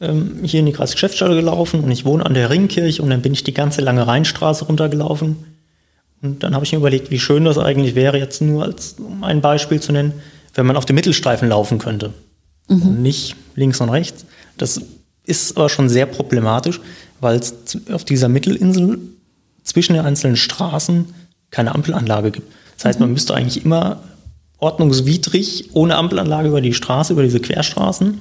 ähm, 0.00 0.40
hier 0.42 0.60
in 0.60 0.66
die 0.66 0.72
Kreisgeschäftsstelle 0.72 1.34
gelaufen 1.34 1.80
und 1.80 1.90
ich 1.90 2.04
wohne 2.04 2.24
an 2.24 2.34
der 2.34 2.50
Ringkirche 2.50 3.02
und 3.02 3.10
dann 3.10 3.22
bin 3.22 3.32
ich 3.32 3.44
die 3.44 3.54
ganze 3.54 3.80
lange 3.80 4.06
Rheinstraße 4.06 4.64
runtergelaufen. 4.66 5.36
Und 6.20 6.42
dann 6.42 6.54
habe 6.54 6.64
ich 6.64 6.72
mir 6.72 6.78
überlegt, 6.78 7.10
wie 7.10 7.20
schön 7.20 7.44
das 7.44 7.58
eigentlich 7.58 7.94
wäre, 7.94 8.18
jetzt 8.18 8.42
nur 8.42 8.64
als 8.64 8.96
um 8.98 9.22
ein 9.22 9.40
Beispiel 9.40 9.80
zu 9.80 9.92
nennen, 9.92 10.12
wenn 10.54 10.66
man 10.66 10.76
auf 10.76 10.84
dem 10.84 10.96
Mittelstreifen 10.96 11.48
laufen 11.48 11.78
könnte. 11.78 12.12
Mhm. 12.68 12.82
Und 12.82 13.02
nicht 13.02 13.36
links 13.54 13.80
und 13.80 13.88
rechts. 13.88 14.24
Das 14.56 14.80
ist 15.24 15.56
aber 15.56 15.68
schon 15.68 15.88
sehr 15.88 16.06
problematisch, 16.06 16.80
weil 17.20 17.38
es 17.38 17.54
auf 17.90 18.04
dieser 18.04 18.28
Mittelinsel 18.28 18.98
zwischen 19.62 19.94
den 19.94 20.04
einzelnen 20.04 20.36
Straßen 20.36 21.06
keine 21.50 21.74
Ampelanlage 21.74 22.30
gibt. 22.30 22.52
Das 22.76 22.84
heißt, 22.84 22.98
mhm. 22.98 23.06
man 23.06 23.12
müsste 23.12 23.34
eigentlich 23.34 23.64
immer 23.64 24.02
ordnungswidrig 24.58 25.70
ohne 25.72 25.96
Ampelanlage 25.96 26.48
über 26.48 26.60
die 26.60 26.74
Straße, 26.74 27.12
über 27.12 27.22
diese 27.22 27.40
Querstraßen, 27.40 28.18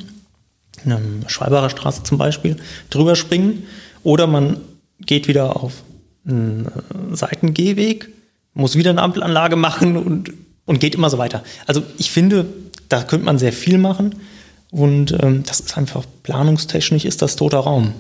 eine 0.86 1.02
Schwalbacher 1.28 1.70
Straße 1.70 2.04
zum 2.04 2.18
Beispiel, 2.18 2.58
drüber 2.90 3.16
springen. 3.16 3.64
Oder 4.04 4.28
man 4.28 4.58
geht 5.00 5.28
wieder 5.28 5.62
auf 5.62 5.84
einen 6.28 6.66
äh, 6.66 7.16
Seitengehweg, 7.16 8.10
muss 8.54 8.76
wieder 8.76 8.92
eine 8.92 9.02
Ampelanlage 9.02 9.56
machen 9.56 9.98
und, 9.98 10.34
und 10.66 10.80
geht 10.80 10.96
immer 10.96 11.10
so 11.10 11.18
weiter. 11.18 11.44
Also 11.66 11.84
ich 11.98 12.12
finde, 12.12 12.46
da 12.90 13.04
könnte 13.04 13.26
man 13.26 13.40
sehr 13.40 13.54
viel 13.54 13.78
machen. 13.78 14.16
Und 14.72 15.16
ähm, 15.22 15.44
das 15.46 15.60
ist 15.60 15.78
einfach 15.78 16.06
planungstechnisch 16.24 17.06
ist 17.06 17.22
das 17.22 17.36
toter 17.36 17.60
Raum. 17.60 17.94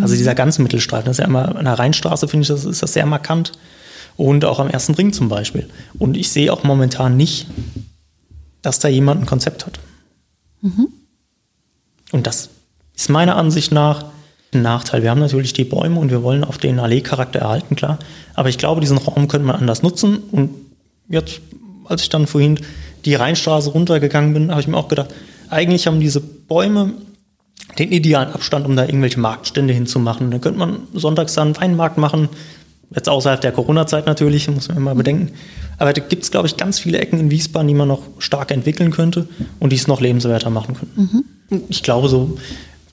Also 0.00 0.14
mhm. 0.14 0.18
dieser 0.18 0.34
ganze 0.34 0.62
Mittelstreifen, 0.62 1.06
das 1.06 1.18
ist 1.18 1.20
ja 1.20 1.26
immer 1.26 1.56
an 1.56 1.64
der 1.64 1.78
Rheinstraße, 1.78 2.28
finde 2.28 2.42
ich, 2.42 2.48
das 2.48 2.64
ist 2.64 2.82
das 2.82 2.92
sehr 2.92 3.06
markant. 3.06 3.52
Und 4.16 4.44
auch 4.44 4.58
am 4.58 4.68
ersten 4.68 4.94
Ring 4.94 5.12
zum 5.12 5.28
Beispiel. 5.28 5.68
Und 5.98 6.16
ich 6.16 6.30
sehe 6.30 6.52
auch 6.52 6.64
momentan 6.64 7.16
nicht, 7.16 7.46
dass 8.62 8.78
da 8.78 8.88
jemand 8.88 9.22
ein 9.22 9.26
Konzept 9.26 9.66
hat. 9.66 9.78
Mhm. 10.62 10.88
Und 12.12 12.26
das 12.26 12.48
ist 12.94 13.10
meiner 13.10 13.36
Ansicht 13.36 13.72
nach 13.72 14.06
ein 14.54 14.62
Nachteil. 14.62 15.02
Wir 15.02 15.10
haben 15.10 15.20
natürlich 15.20 15.52
die 15.52 15.64
Bäume 15.64 16.00
und 16.00 16.10
wir 16.10 16.22
wollen 16.22 16.44
auf 16.44 16.56
den 16.56 16.78
Allee-Charakter 16.78 17.40
erhalten, 17.40 17.76
klar. 17.76 17.98
Aber 18.34 18.48
ich 18.48 18.58
glaube, 18.58 18.80
diesen 18.80 18.98
Raum 18.98 19.28
könnte 19.28 19.46
man 19.46 19.56
anders 19.56 19.82
nutzen. 19.82 20.18
Und 20.32 20.50
jetzt, 21.08 21.40
als 21.84 22.02
ich 22.02 22.08
dann 22.08 22.26
vorhin 22.26 22.58
die 23.04 23.14
Rheinstraße 23.14 23.70
runtergegangen 23.70 24.32
bin, 24.32 24.50
habe 24.50 24.60
ich 24.60 24.68
mir 24.68 24.76
auch 24.76 24.88
gedacht, 24.88 25.14
eigentlich 25.50 25.86
haben 25.86 26.00
diese 26.00 26.20
Bäume 26.20 26.92
den 27.78 27.92
idealen 27.92 28.32
Abstand, 28.32 28.66
um 28.66 28.76
da 28.76 28.84
irgendwelche 28.84 29.20
Marktstände 29.20 29.74
hinzumachen. 29.74 30.30
Dann 30.30 30.40
könnte 30.40 30.58
man 30.58 30.80
sonntags 30.94 31.34
dann 31.34 31.56
einen 31.56 31.58
Weinmarkt 31.78 31.98
machen, 31.98 32.28
jetzt 32.94 33.08
außerhalb 33.08 33.40
der 33.40 33.52
Corona-Zeit 33.52 34.06
natürlich, 34.06 34.48
muss 34.48 34.68
man 34.68 34.76
immer 34.76 34.94
bedenken. 34.94 35.32
Aber 35.78 35.92
da 35.92 36.00
gibt 36.00 36.22
es, 36.22 36.30
glaube 36.30 36.46
ich, 36.46 36.56
ganz 36.56 36.78
viele 36.78 36.98
Ecken 36.98 37.18
in 37.18 37.30
Wiesbaden, 37.30 37.68
die 37.68 37.74
man 37.74 37.88
noch 37.88 38.02
stark 38.18 38.50
entwickeln 38.50 38.90
könnte 38.90 39.28
und 39.58 39.70
die 39.70 39.76
es 39.76 39.88
noch 39.88 40.00
lebenswerter 40.00 40.50
machen 40.50 40.74
könnten. 40.74 41.24
Mhm. 41.50 41.62
Ich 41.68 41.82
glaube, 41.82 42.08
so 42.08 42.38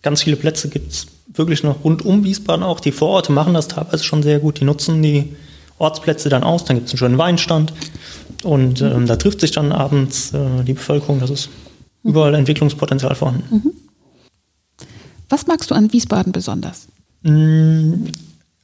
ganz 0.01 0.23
viele 0.23 0.35
Plätze 0.35 0.69
gibt 0.69 0.91
es 0.91 1.07
wirklich 1.33 1.63
noch 1.63 1.83
rund 1.83 2.03
um 2.03 2.23
Wiesbaden 2.23 2.63
auch. 2.63 2.79
Die 2.79 2.91
Vororte 2.91 3.31
machen 3.31 3.53
das 3.53 3.67
teilweise 3.67 4.03
schon 4.03 4.21
sehr 4.23 4.39
gut. 4.39 4.59
Die 4.59 4.65
nutzen 4.65 5.01
die 5.01 5.35
Ortsplätze 5.77 6.29
dann 6.29 6.43
aus. 6.43 6.65
Dann 6.65 6.77
gibt 6.77 6.87
es 6.87 6.93
einen 6.93 6.99
schönen 6.99 7.17
Weinstand 7.17 7.73
und 8.43 8.81
ähm, 8.81 9.07
da 9.07 9.15
trifft 9.15 9.39
sich 9.39 9.51
dann 9.51 9.71
abends 9.71 10.33
äh, 10.33 10.63
die 10.63 10.73
Bevölkerung. 10.73 11.19
Das 11.19 11.29
ist 11.29 11.49
überall 12.03 12.35
Entwicklungspotenzial 12.35 13.15
vorhanden. 13.15 13.43
Mhm. 13.49 13.71
Was 15.29 15.47
magst 15.47 15.71
du 15.71 15.75
an 15.75 15.91
Wiesbaden 15.91 16.31
besonders? 16.31 16.87
Mm, 17.23 18.05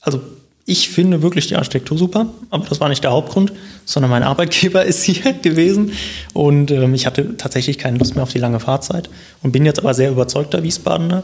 also 0.01 0.21
ich 0.65 0.89
finde 0.89 1.23
wirklich 1.23 1.47
die 1.47 1.55
Architektur 1.55 1.97
super, 1.97 2.27
aber 2.51 2.67
das 2.67 2.79
war 2.79 2.89
nicht 2.89 3.03
der 3.03 3.11
Hauptgrund, 3.11 3.53
sondern 3.85 4.11
mein 4.11 4.23
Arbeitgeber 4.31 4.85
ist 4.85 5.03
hier 5.03 5.33
gewesen 5.33 5.93
und 6.33 6.69
ähm, 6.69 6.93
ich 6.93 7.07
hatte 7.07 7.37
tatsächlich 7.37 7.79
keine 7.79 7.97
Lust 7.97 8.13
mehr 8.13 8.23
auf 8.23 8.31
die 8.31 8.39
lange 8.39 8.59
Fahrzeit 8.59 9.09
und 9.41 9.51
bin 9.51 9.65
jetzt 9.65 9.79
aber 9.79 9.93
sehr 9.93 10.11
überzeugter 10.11 10.61
Wiesbadener. 10.61 11.23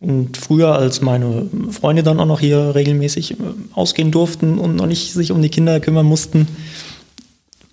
Und 0.00 0.38
früher, 0.38 0.76
als 0.76 1.02
meine 1.02 1.46
Freunde 1.70 2.02
dann 2.02 2.20
auch 2.20 2.26
noch 2.26 2.40
hier 2.40 2.74
regelmäßig 2.74 3.32
äh, 3.32 3.34
ausgehen 3.74 4.10
durften 4.10 4.58
und 4.58 4.76
noch 4.76 4.86
nicht 4.86 5.12
sich 5.12 5.30
um 5.30 5.42
die 5.42 5.50
Kinder 5.50 5.78
kümmern 5.78 6.06
mussten, 6.06 6.48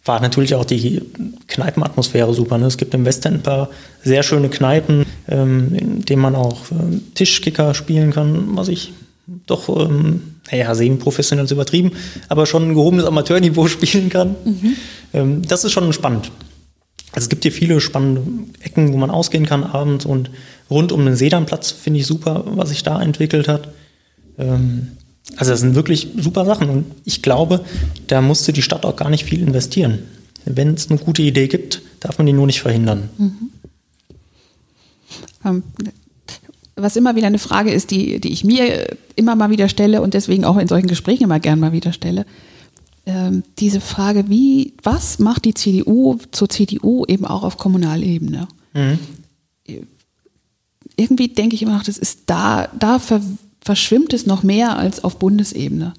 war 0.07 0.19
natürlich 0.21 0.55
auch 0.55 0.65
die 0.65 1.01
Kneipenatmosphäre 1.47 2.33
super. 2.33 2.57
Ne? 2.57 2.67
Es 2.67 2.77
gibt 2.77 2.93
im 2.93 3.05
Westend 3.05 3.37
ein 3.37 3.43
paar 3.43 3.69
sehr 4.03 4.23
schöne 4.23 4.49
Kneipen, 4.49 5.05
ähm, 5.27 5.73
in 5.75 6.01
denen 6.05 6.21
man 6.21 6.35
auch 6.35 6.71
äh, 6.71 6.99
Tischkicker 7.13 7.73
spielen 7.73 8.11
kann, 8.11 8.55
was 8.55 8.67
ich 8.67 8.93
doch, 9.45 9.67
ähm, 9.69 10.35
naja, 10.51 10.73
semi-professionell 10.73 11.45
ist 11.45 11.51
übertrieben, 11.51 11.91
aber 12.29 12.45
schon 12.45 12.69
ein 12.69 12.73
gehobenes 12.73 13.05
Amateurniveau 13.05 13.67
spielen 13.67 14.09
kann. 14.09 14.35
Mhm. 14.45 14.75
Ähm, 15.13 15.41
das 15.47 15.63
ist 15.63 15.73
schon 15.73 15.91
spannend. 15.93 16.31
Also 17.11 17.25
es 17.25 17.29
gibt 17.29 17.43
hier 17.43 17.51
viele 17.51 17.81
spannende 17.81 18.21
Ecken, 18.61 18.93
wo 18.93 18.97
man 18.97 19.09
ausgehen 19.09 19.45
kann 19.45 19.63
abends 19.63 20.05
und 20.05 20.29
rund 20.69 20.91
um 20.91 21.05
den 21.05 21.15
Sedanplatz 21.15 21.71
finde 21.71 21.99
ich 21.99 22.05
super, 22.05 22.43
was 22.45 22.69
sich 22.69 22.83
da 22.83 23.01
entwickelt 23.01 23.47
hat. 23.47 23.69
Ähm, 24.37 24.89
also 25.35 25.51
das 25.51 25.59
sind 25.59 25.75
wirklich 25.75 26.09
super 26.17 26.45
Sachen 26.45 26.69
und 26.69 26.85
ich 27.03 27.21
glaube, 27.21 27.65
da 28.07 28.21
musste 28.21 28.53
die 28.53 28.61
Stadt 28.61 28.85
auch 28.85 28.95
gar 28.95 29.09
nicht 29.09 29.25
viel 29.25 29.41
investieren. 29.41 29.99
Wenn 30.45 30.73
es 30.73 30.89
eine 30.89 30.99
gute 30.99 31.21
Idee 31.21 31.47
gibt, 31.47 31.81
darf 31.99 32.17
man 32.17 32.25
die 32.25 32.33
nur 32.33 32.45
nicht 32.45 32.61
verhindern. 32.61 33.09
Mhm. 33.17 33.49
Ähm, 35.43 35.63
was 36.75 36.95
immer 36.95 37.15
wieder 37.15 37.27
eine 37.27 37.39
Frage 37.39 37.71
ist, 37.71 37.91
die, 37.91 38.19
die 38.19 38.31
ich 38.31 38.43
mir 38.43 38.97
immer 39.15 39.35
mal 39.35 39.49
wieder 39.49 39.67
stelle 39.67 40.01
und 40.01 40.13
deswegen 40.13 40.45
auch 40.45 40.57
in 40.57 40.67
solchen 40.67 40.87
Gesprächen 40.87 41.23
immer 41.23 41.39
gern 41.39 41.59
mal 41.59 41.71
wieder 41.71 41.91
stelle. 41.91 42.25
Ähm, 43.05 43.43
diese 43.57 43.81
Frage, 43.81 44.29
wie, 44.29 44.73
was 44.83 45.17
macht 45.19 45.45
die 45.45 45.53
CDU 45.53 46.17
zur 46.31 46.49
CDU 46.49 47.05
eben 47.07 47.25
auch 47.25 47.43
auf 47.43 47.57
Kommunalebene? 47.57 48.47
Mhm. 48.73 48.99
Irgendwie 50.95 51.29
denke 51.29 51.55
ich 51.55 51.61
immer 51.61 51.75
noch, 51.75 51.83
das 51.83 51.97
ist 51.97 52.21
da, 52.27 52.67
da 52.77 52.99
ver, 52.99 53.21
verschwimmt 53.67 54.13
es 54.13 54.25
noch 54.25 54.43
mehr 54.43 54.77
als 54.77 55.03
auf 55.03 55.19
Bundesebene. 55.19 55.93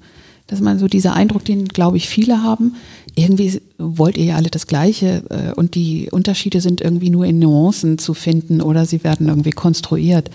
Dass 0.47 0.59
man 0.59 0.79
so 0.79 0.87
dieser 0.87 1.13
Eindruck, 1.13 1.45
den 1.45 1.67
glaube 1.67 1.97
ich 1.97 2.09
viele 2.09 2.41
haben, 2.41 2.77
irgendwie 3.13 3.61
wollt 3.77 4.17
ihr 4.17 4.25
ja 4.25 4.35
alle 4.37 4.49
das 4.49 4.65
Gleiche 4.65 5.23
äh, 5.29 5.53
und 5.53 5.75
die 5.75 6.09
Unterschiede 6.09 6.61
sind 6.61 6.81
irgendwie 6.81 7.11
nur 7.11 7.25
in 7.25 7.37
Nuancen 7.37 7.99
zu 7.99 8.15
finden 8.15 8.59
oder 8.59 8.87
sie 8.87 9.03
werden 9.03 9.27
irgendwie 9.27 9.51
konstruiert. 9.51 10.31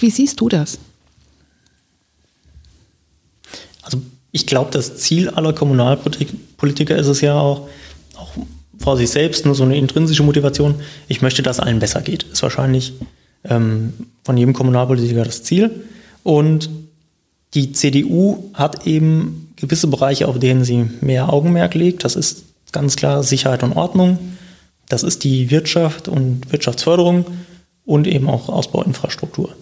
Wie 0.00 0.10
siehst 0.10 0.40
du 0.40 0.48
das? 0.48 0.80
Also 3.82 4.02
ich 4.32 4.48
glaube, 4.48 4.72
das 4.72 4.96
Ziel 4.96 5.28
aller 5.28 5.52
Kommunalpolitiker 5.52 6.96
ist 6.96 7.06
es 7.06 7.20
ja 7.20 7.38
auch, 7.38 7.68
auch 8.16 8.32
vor 8.80 8.96
sich 8.96 9.10
selbst 9.10 9.46
nur 9.46 9.54
so 9.54 9.62
eine 9.62 9.76
intrinsische 9.76 10.24
Motivation. 10.24 10.74
Ich 11.06 11.22
möchte, 11.22 11.44
dass 11.44 11.60
allen 11.60 11.78
besser 11.78 12.02
geht. 12.02 12.24
Ist 12.24 12.42
wahrscheinlich 12.42 12.94
ähm, 13.44 13.92
von 14.24 14.36
jedem 14.36 14.54
Kommunalpolitiker 14.54 15.24
das 15.24 15.44
Ziel. 15.44 15.70
Und 16.22 16.70
die 17.54 17.72
CDU 17.72 18.50
hat 18.54 18.86
eben 18.86 19.52
gewisse 19.56 19.86
Bereiche, 19.86 20.28
auf 20.28 20.38
denen 20.38 20.64
sie 20.64 20.88
mehr 21.00 21.32
Augenmerk 21.32 21.74
legt. 21.74 22.04
Das 22.04 22.16
ist 22.16 22.44
ganz 22.72 22.96
klar 22.96 23.22
Sicherheit 23.22 23.62
und 23.62 23.74
Ordnung. 23.74 24.18
Das 24.88 25.02
ist 25.02 25.24
die 25.24 25.50
Wirtschaft 25.50 26.08
und 26.08 26.50
Wirtschaftsförderung 26.52 27.26
und 27.84 28.06
eben 28.06 28.28
auch 28.28 28.48
Ausbauinfrastruktur. 28.48 29.54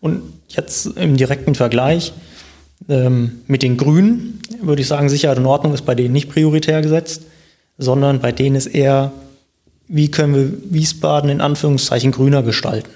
Und 0.00 0.22
jetzt 0.48 0.86
im 0.86 1.16
direkten 1.16 1.54
Vergleich 1.54 2.12
ähm, 2.88 3.40
mit 3.46 3.62
den 3.62 3.76
Grünen 3.76 4.40
würde 4.60 4.82
ich 4.82 4.88
sagen, 4.88 5.08
Sicherheit 5.08 5.38
und 5.38 5.46
Ordnung 5.46 5.74
ist 5.74 5.84
bei 5.84 5.94
denen 5.94 6.12
nicht 6.12 6.30
prioritär 6.30 6.82
gesetzt, 6.82 7.22
sondern 7.78 8.20
bei 8.20 8.32
denen 8.32 8.56
ist 8.56 8.66
eher, 8.66 9.12
wie 9.88 10.10
können 10.10 10.34
wir 10.34 10.72
Wiesbaden 10.72 11.30
in 11.30 11.40
Anführungszeichen 11.40 12.12
grüner 12.12 12.42
gestalten. 12.42 12.90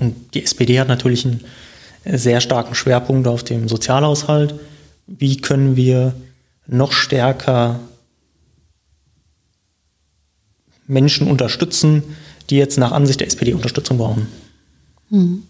Und 0.00 0.34
die 0.34 0.42
SPD 0.42 0.80
hat 0.80 0.88
natürlich 0.88 1.24
einen 1.24 1.40
sehr 2.04 2.40
starken 2.40 2.74
Schwerpunkt 2.74 3.26
auf 3.26 3.42
dem 3.42 3.68
Sozialhaushalt. 3.68 4.54
Wie 5.06 5.36
können 5.36 5.76
wir 5.76 6.14
noch 6.66 6.92
stärker 6.92 7.80
Menschen 10.86 11.28
unterstützen, 11.28 12.02
die 12.50 12.56
jetzt 12.56 12.78
nach 12.78 12.92
Ansicht 12.92 13.20
der 13.20 13.26
SPD 13.26 13.54
Unterstützung 13.54 13.98
brauchen? 13.98 14.26
Mhm. 15.10 15.44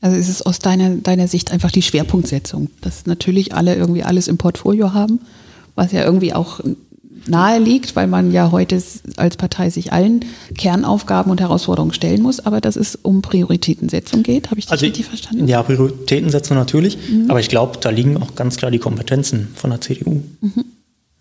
Also 0.00 0.16
ist 0.16 0.28
es 0.28 0.42
aus 0.42 0.58
deiner, 0.58 0.96
deiner 0.96 1.28
Sicht 1.28 1.50
einfach 1.50 1.70
die 1.70 1.82
Schwerpunktsetzung, 1.82 2.68
dass 2.82 3.06
natürlich 3.06 3.54
alle 3.54 3.74
irgendwie 3.74 4.02
alles 4.02 4.28
im 4.28 4.36
Portfolio 4.36 4.92
haben, 4.92 5.20
was 5.76 5.92
ja 5.92 6.04
irgendwie 6.04 6.34
auch 6.34 6.60
nahe 7.26 7.58
liegt, 7.58 7.96
weil 7.96 8.06
man 8.06 8.32
ja 8.32 8.50
heute 8.50 8.82
als 9.16 9.36
Partei 9.36 9.70
sich 9.70 9.92
allen 9.92 10.24
Kernaufgaben 10.56 11.30
und 11.30 11.40
Herausforderungen 11.40 11.92
stellen 11.92 12.22
muss, 12.22 12.40
aber 12.40 12.60
dass 12.60 12.76
es 12.76 12.96
um 12.96 13.22
Prioritätensetzung 13.22 14.22
geht. 14.22 14.50
Habe 14.50 14.58
ich 14.58 14.66
das 14.66 14.72
also, 14.72 14.86
richtig 14.86 15.06
verstanden? 15.06 15.48
Ja, 15.48 15.62
Prioritätensetzung 15.62 16.56
natürlich, 16.56 16.98
mhm. 17.08 17.30
aber 17.30 17.40
ich 17.40 17.48
glaube, 17.48 17.78
da 17.80 17.90
liegen 17.90 18.16
auch 18.16 18.34
ganz 18.34 18.56
klar 18.56 18.70
die 18.70 18.78
Kompetenzen 18.78 19.48
von 19.54 19.70
der 19.70 19.80
CDU. 19.80 20.22
Mhm. 20.40 20.64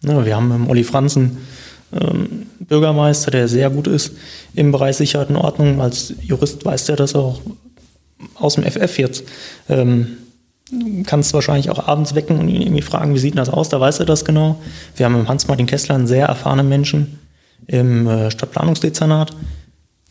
Ja, 0.06 0.26
wir 0.26 0.36
haben 0.36 0.52
im 0.52 0.70
Olli 0.70 0.84
Franzen 0.84 1.38
ähm, 1.94 2.48
Bürgermeister, 2.60 3.32
der 3.32 3.48
sehr 3.48 3.70
gut 3.70 3.88
ist 3.88 4.14
im 4.54 4.72
Bereich 4.72 4.98
Sicherheit 4.98 5.30
und 5.30 5.38
Ordnung. 5.38 5.82
Als 5.82 6.14
Jurist 6.22 6.66
weiß 6.66 6.86
der 6.86 6.96
das 6.96 7.16
auch 7.16 7.40
aus 8.36 8.56
dem 8.56 8.64
FF 8.64 8.98
jetzt. 9.00 9.24
Ähm, 9.70 10.18
kannst 11.06 11.34
wahrscheinlich 11.34 11.70
auch 11.70 11.88
abends 11.88 12.16
wecken 12.16 12.40
und 12.40 12.48
ihn 12.48 12.62
irgendwie 12.62 12.82
fragen, 12.82 13.14
wie 13.14 13.20
sieht 13.20 13.38
das 13.38 13.50
aus? 13.50 13.70
Da 13.70 13.80
weiß 13.80 14.00
er 14.00 14.06
das 14.06 14.26
genau. 14.26 14.60
Wir 14.96 15.06
haben 15.06 15.16
im 15.16 15.28
Hans-Martin 15.28 15.66
Kessler 15.66 15.96
einen 15.96 16.08
sehr 16.08 16.28
erfahrenen 16.28 16.70
Menschen 16.70 17.20
im 17.68 18.08
äh, 18.08 18.32
Stadtplanungsdezernat, 18.32 19.36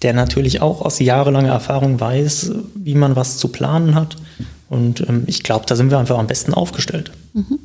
der 0.02 0.12
natürlich 0.12 0.60
auch 0.60 0.80
aus 0.82 0.98
jahrelanger 0.98 1.52
Erfahrung 1.52 2.00
weiß, 2.00 2.52
wie 2.74 2.94
man 2.94 3.16
was 3.16 3.38
zu 3.38 3.48
planen 3.48 3.94
hat. 3.94 4.16
Und 4.68 5.06
ähm, 5.08 5.24
ich 5.26 5.42
glaube, 5.42 5.66
da 5.66 5.76
sind 5.76 5.90
wir 5.90 5.98
einfach 5.98 6.18
am 6.18 6.26
besten 6.26 6.54
aufgestellt. 6.54 7.12
Mhm. 7.34 7.58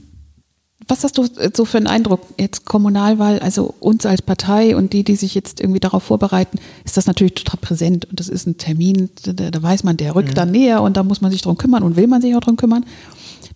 Was 0.87 1.03
hast 1.03 1.17
du 1.17 1.27
so 1.53 1.65
für 1.65 1.77
einen 1.77 1.87
Eindruck? 1.87 2.21
Jetzt 2.39 2.63
Kommunalwahl, 2.65 3.39
also 3.39 3.75
uns 3.79 4.05
als 4.05 4.21
Partei 4.21 4.75
und 4.75 4.93
die, 4.93 5.03
die 5.03 5.17
sich 5.17 5.35
jetzt 5.35 5.59
irgendwie 5.59 5.81
darauf 5.81 6.03
vorbereiten, 6.03 6.59
ist 6.85 6.95
das 6.95 7.07
natürlich 7.07 7.33
total 7.33 7.59
präsent. 7.59 8.05
Und 8.05 8.19
das 8.19 8.29
ist 8.29 8.47
ein 8.47 8.57
Termin, 8.57 9.09
da, 9.23 9.51
da 9.51 9.61
weiß 9.61 9.83
man, 9.83 9.97
der 9.97 10.15
rückt 10.15 10.29
mhm. 10.29 10.35
dann 10.35 10.51
näher 10.51 10.81
und 10.81 10.95
da 10.95 11.03
muss 11.03 11.19
man 11.19 11.31
sich 11.31 11.41
drum 11.41 11.57
kümmern 11.57 11.83
und 11.83 11.97
will 11.97 12.07
man 12.07 12.21
sich 12.21 12.35
auch 12.35 12.39
drum 12.39 12.55
kümmern. 12.55 12.85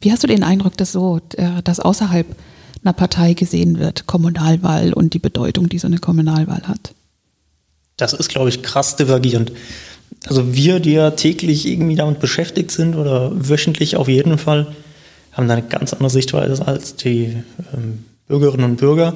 Wie 0.01 0.11
hast 0.11 0.23
du 0.23 0.27
den 0.27 0.43
Eindruck, 0.43 0.75
dass 0.75 0.91
so, 0.91 1.21
äh, 1.37 1.61
dass 1.63 1.79
außerhalb 1.79 2.27
einer 2.83 2.93
Partei 2.93 3.33
gesehen 3.33 3.79
wird, 3.79 4.07
Kommunalwahl 4.07 4.91
und 4.93 5.13
die 5.13 5.19
Bedeutung, 5.19 5.69
die 5.69 5.79
so 5.79 5.87
eine 5.87 5.99
Kommunalwahl 5.99 6.63
hat? 6.67 6.93
Das 7.97 8.13
ist, 8.13 8.29
glaube 8.29 8.49
ich, 8.49 8.63
krass 8.63 8.95
divergierend. 8.95 9.51
Also 10.27 10.53
wir, 10.53 10.79
die 10.79 10.93
ja 10.93 11.11
täglich 11.11 11.67
irgendwie 11.67 11.95
damit 11.95 12.19
beschäftigt 12.19 12.71
sind 12.71 12.95
oder 12.95 13.31
wöchentlich 13.33 13.95
auf 13.95 14.07
jeden 14.07 14.37
Fall, 14.37 14.67
haben 15.31 15.47
da 15.47 15.55
eine 15.55 15.67
ganz 15.67 15.93
andere 15.93 16.09
Sichtweise 16.09 16.67
als 16.67 16.95
die 16.95 17.37
ähm, 17.73 18.05
Bürgerinnen 18.27 18.65
und 18.65 18.77
Bürger. 18.77 19.15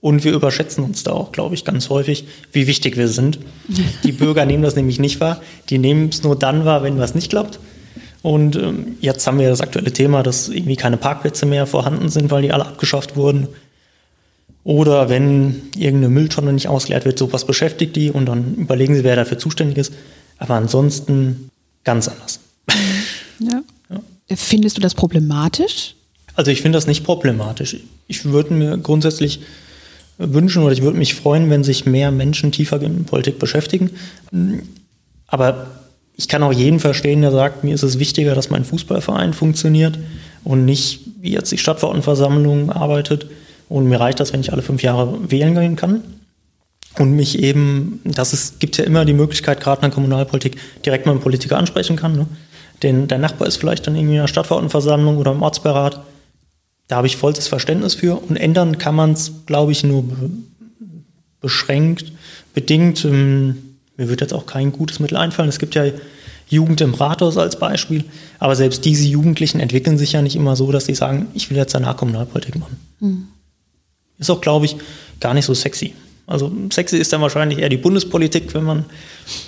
Und 0.00 0.24
wir 0.24 0.32
überschätzen 0.32 0.82
uns 0.82 1.02
da 1.02 1.12
auch, 1.12 1.30
glaube 1.30 1.54
ich, 1.54 1.64
ganz 1.64 1.90
häufig, 1.90 2.24
wie 2.52 2.66
wichtig 2.66 2.96
wir 2.96 3.08
sind. 3.08 3.38
Die 4.04 4.12
Bürger 4.12 4.46
nehmen 4.46 4.62
das 4.62 4.74
nämlich 4.74 4.98
nicht 4.98 5.20
wahr. 5.20 5.42
Die 5.68 5.78
nehmen 5.78 6.08
es 6.08 6.22
nur 6.22 6.36
dann 6.36 6.64
wahr, 6.64 6.82
wenn 6.82 6.98
was 6.98 7.14
nicht 7.14 7.30
klappt. 7.30 7.60
Und 8.22 8.56
ähm, 8.56 8.96
jetzt 9.00 9.26
haben 9.26 9.38
wir 9.38 9.48
das 9.48 9.60
aktuelle 9.60 9.92
Thema, 9.92 10.22
dass 10.22 10.48
irgendwie 10.48 10.76
keine 10.76 10.96
Parkplätze 10.96 11.46
mehr 11.46 11.66
vorhanden 11.66 12.08
sind, 12.08 12.30
weil 12.30 12.42
die 12.42 12.52
alle 12.52 12.66
abgeschafft 12.66 13.16
wurden. 13.16 13.48
Oder 14.62 15.08
wenn 15.08 15.62
irgendeine 15.74 16.10
Mülltonne 16.10 16.52
nicht 16.52 16.68
ausgeleert 16.68 17.06
wird, 17.06 17.18
sowas 17.18 17.46
beschäftigt 17.46 17.96
die 17.96 18.10
und 18.10 18.26
dann 18.26 18.54
überlegen 18.56 18.94
sie, 18.94 19.04
wer 19.04 19.16
dafür 19.16 19.38
zuständig 19.38 19.78
ist. 19.78 19.92
Aber 20.38 20.54
ansonsten 20.54 21.50
ganz 21.84 22.08
anders. 22.08 22.40
Ja. 23.38 23.62
Findest 24.34 24.76
du 24.76 24.80
das 24.80 24.94
problematisch? 24.94 25.94
Also 26.34 26.50
ich 26.50 26.62
finde 26.62 26.76
das 26.76 26.86
nicht 26.86 27.04
problematisch. 27.04 27.76
Ich 28.06 28.24
würde 28.24 28.54
mir 28.54 28.78
grundsätzlich 28.78 29.40
wünschen 30.18 30.62
oder 30.62 30.72
ich 30.72 30.82
würde 30.82 30.98
mich 30.98 31.14
freuen, 31.14 31.50
wenn 31.50 31.64
sich 31.64 31.86
mehr 31.86 32.10
Menschen 32.10 32.52
tiefer 32.52 32.80
in 32.82 33.04
Politik 33.04 33.38
beschäftigen. 33.38 33.90
Aber 35.26 35.66
ich 36.16 36.28
kann 36.28 36.42
auch 36.42 36.52
jeden 36.52 36.80
verstehen, 36.80 37.22
der 37.22 37.30
sagt, 37.30 37.64
mir 37.64 37.74
ist 37.74 37.82
es 37.82 37.98
wichtiger, 37.98 38.34
dass 38.34 38.50
mein 38.50 38.64
Fußballverein 38.64 39.32
funktioniert 39.32 39.98
und 40.44 40.64
nicht, 40.64 41.00
wie 41.20 41.32
jetzt 41.32 41.50
die 41.50 41.58
Stadtverordnetenversammlung 41.58 42.70
arbeitet. 42.70 43.26
Und 43.68 43.88
mir 43.88 44.00
reicht 44.00 44.20
das, 44.20 44.32
wenn 44.32 44.40
ich 44.40 44.52
alle 44.52 44.62
fünf 44.62 44.82
Jahre 44.82 45.30
wählen 45.30 45.54
gehen 45.54 45.76
kann. 45.76 46.02
Und 46.98 47.12
mich 47.12 47.38
eben, 47.38 48.00
das 48.04 48.32
ist, 48.32 48.60
gibt 48.60 48.76
ja 48.76 48.84
immer 48.84 49.04
die 49.04 49.12
Möglichkeit, 49.12 49.60
gerade 49.60 49.78
in 49.78 49.82
der 49.82 49.90
Kommunalpolitik, 49.90 50.56
direkt 50.84 51.06
mal 51.06 51.12
einen 51.12 51.20
Politiker 51.20 51.56
ansprechen 51.56 51.96
kann. 51.96 52.16
Ne? 52.16 52.26
Den, 52.82 53.08
der 53.08 53.18
Nachbar 53.18 53.48
ist 53.48 53.56
vielleicht 53.56 53.86
dann 53.86 53.94
irgendwie 53.94 54.14
in 54.14 54.20
der 54.20 54.28
Stadtverordnetenversammlung 54.28 55.18
oder 55.18 55.32
im 55.32 55.42
Ortsberat. 55.42 56.00
Da 56.88 56.96
habe 56.96 57.06
ich 57.06 57.16
vollstes 57.16 57.48
Verständnis 57.48 57.94
für. 57.94 58.16
Und 58.16 58.36
ändern 58.36 58.78
kann 58.78 58.94
man 58.94 59.12
es, 59.12 59.32
glaube 59.46 59.72
ich, 59.72 59.84
nur 59.84 60.04
beschränkt, 61.40 62.12
bedingt. 62.54 63.04
Ähm, 63.04 63.76
mir 63.96 64.08
wird 64.08 64.22
jetzt 64.22 64.32
auch 64.32 64.46
kein 64.46 64.72
gutes 64.72 64.98
Mittel 64.98 65.16
einfallen. 65.16 65.48
Es 65.48 65.58
gibt 65.58 65.74
ja 65.74 65.84
Jugend 66.48 66.80
im 66.80 66.94
Rathaus 66.94 67.36
als 67.36 67.58
Beispiel. 67.58 68.04
Aber 68.38 68.56
selbst 68.56 68.84
diese 68.84 69.06
Jugendlichen 69.06 69.60
entwickeln 69.60 69.98
sich 69.98 70.12
ja 70.12 70.22
nicht 70.22 70.36
immer 70.36 70.56
so, 70.56 70.72
dass 70.72 70.86
sie 70.86 70.94
sagen, 70.94 71.28
ich 71.34 71.48
will 71.50 71.56
jetzt 71.56 71.74
danach 71.74 71.96
Kommunalpolitik 71.96 72.58
machen. 72.58 72.76
Mhm. 72.98 73.28
Ist 74.18 74.30
auch, 74.30 74.40
glaube 74.40 74.66
ich, 74.66 74.76
gar 75.20 75.32
nicht 75.32 75.44
so 75.44 75.54
sexy. 75.54 75.94
Also 76.30 76.52
sexy 76.72 76.96
ist 76.96 77.12
dann 77.12 77.20
wahrscheinlich 77.20 77.58
eher 77.58 77.68
die 77.68 77.76
Bundespolitik. 77.76 78.54
Wenn 78.54 78.62
man 78.62 78.84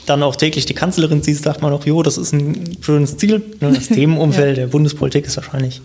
dann 0.07 0.23
auch 0.25 0.35
täglich 0.35 0.67
die 0.67 0.75
Kanzlerin 0.75 1.23
sieht, 1.23 1.39
sagt 1.39 1.63
man 1.63 1.73
auch, 1.73 1.87
jo, 1.87 2.03
das 2.03 2.19
ist 2.19 2.33
ein 2.33 2.77
schönes 2.81 3.17
Ziel. 3.17 3.41
Ne, 3.61 3.73
das 3.73 3.87
Themenumfeld 3.89 4.59
ja. 4.59 4.65
der 4.65 4.67
Bundespolitik 4.67 5.25
ist 5.27 5.37
wahrscheinlich 5.37 5.81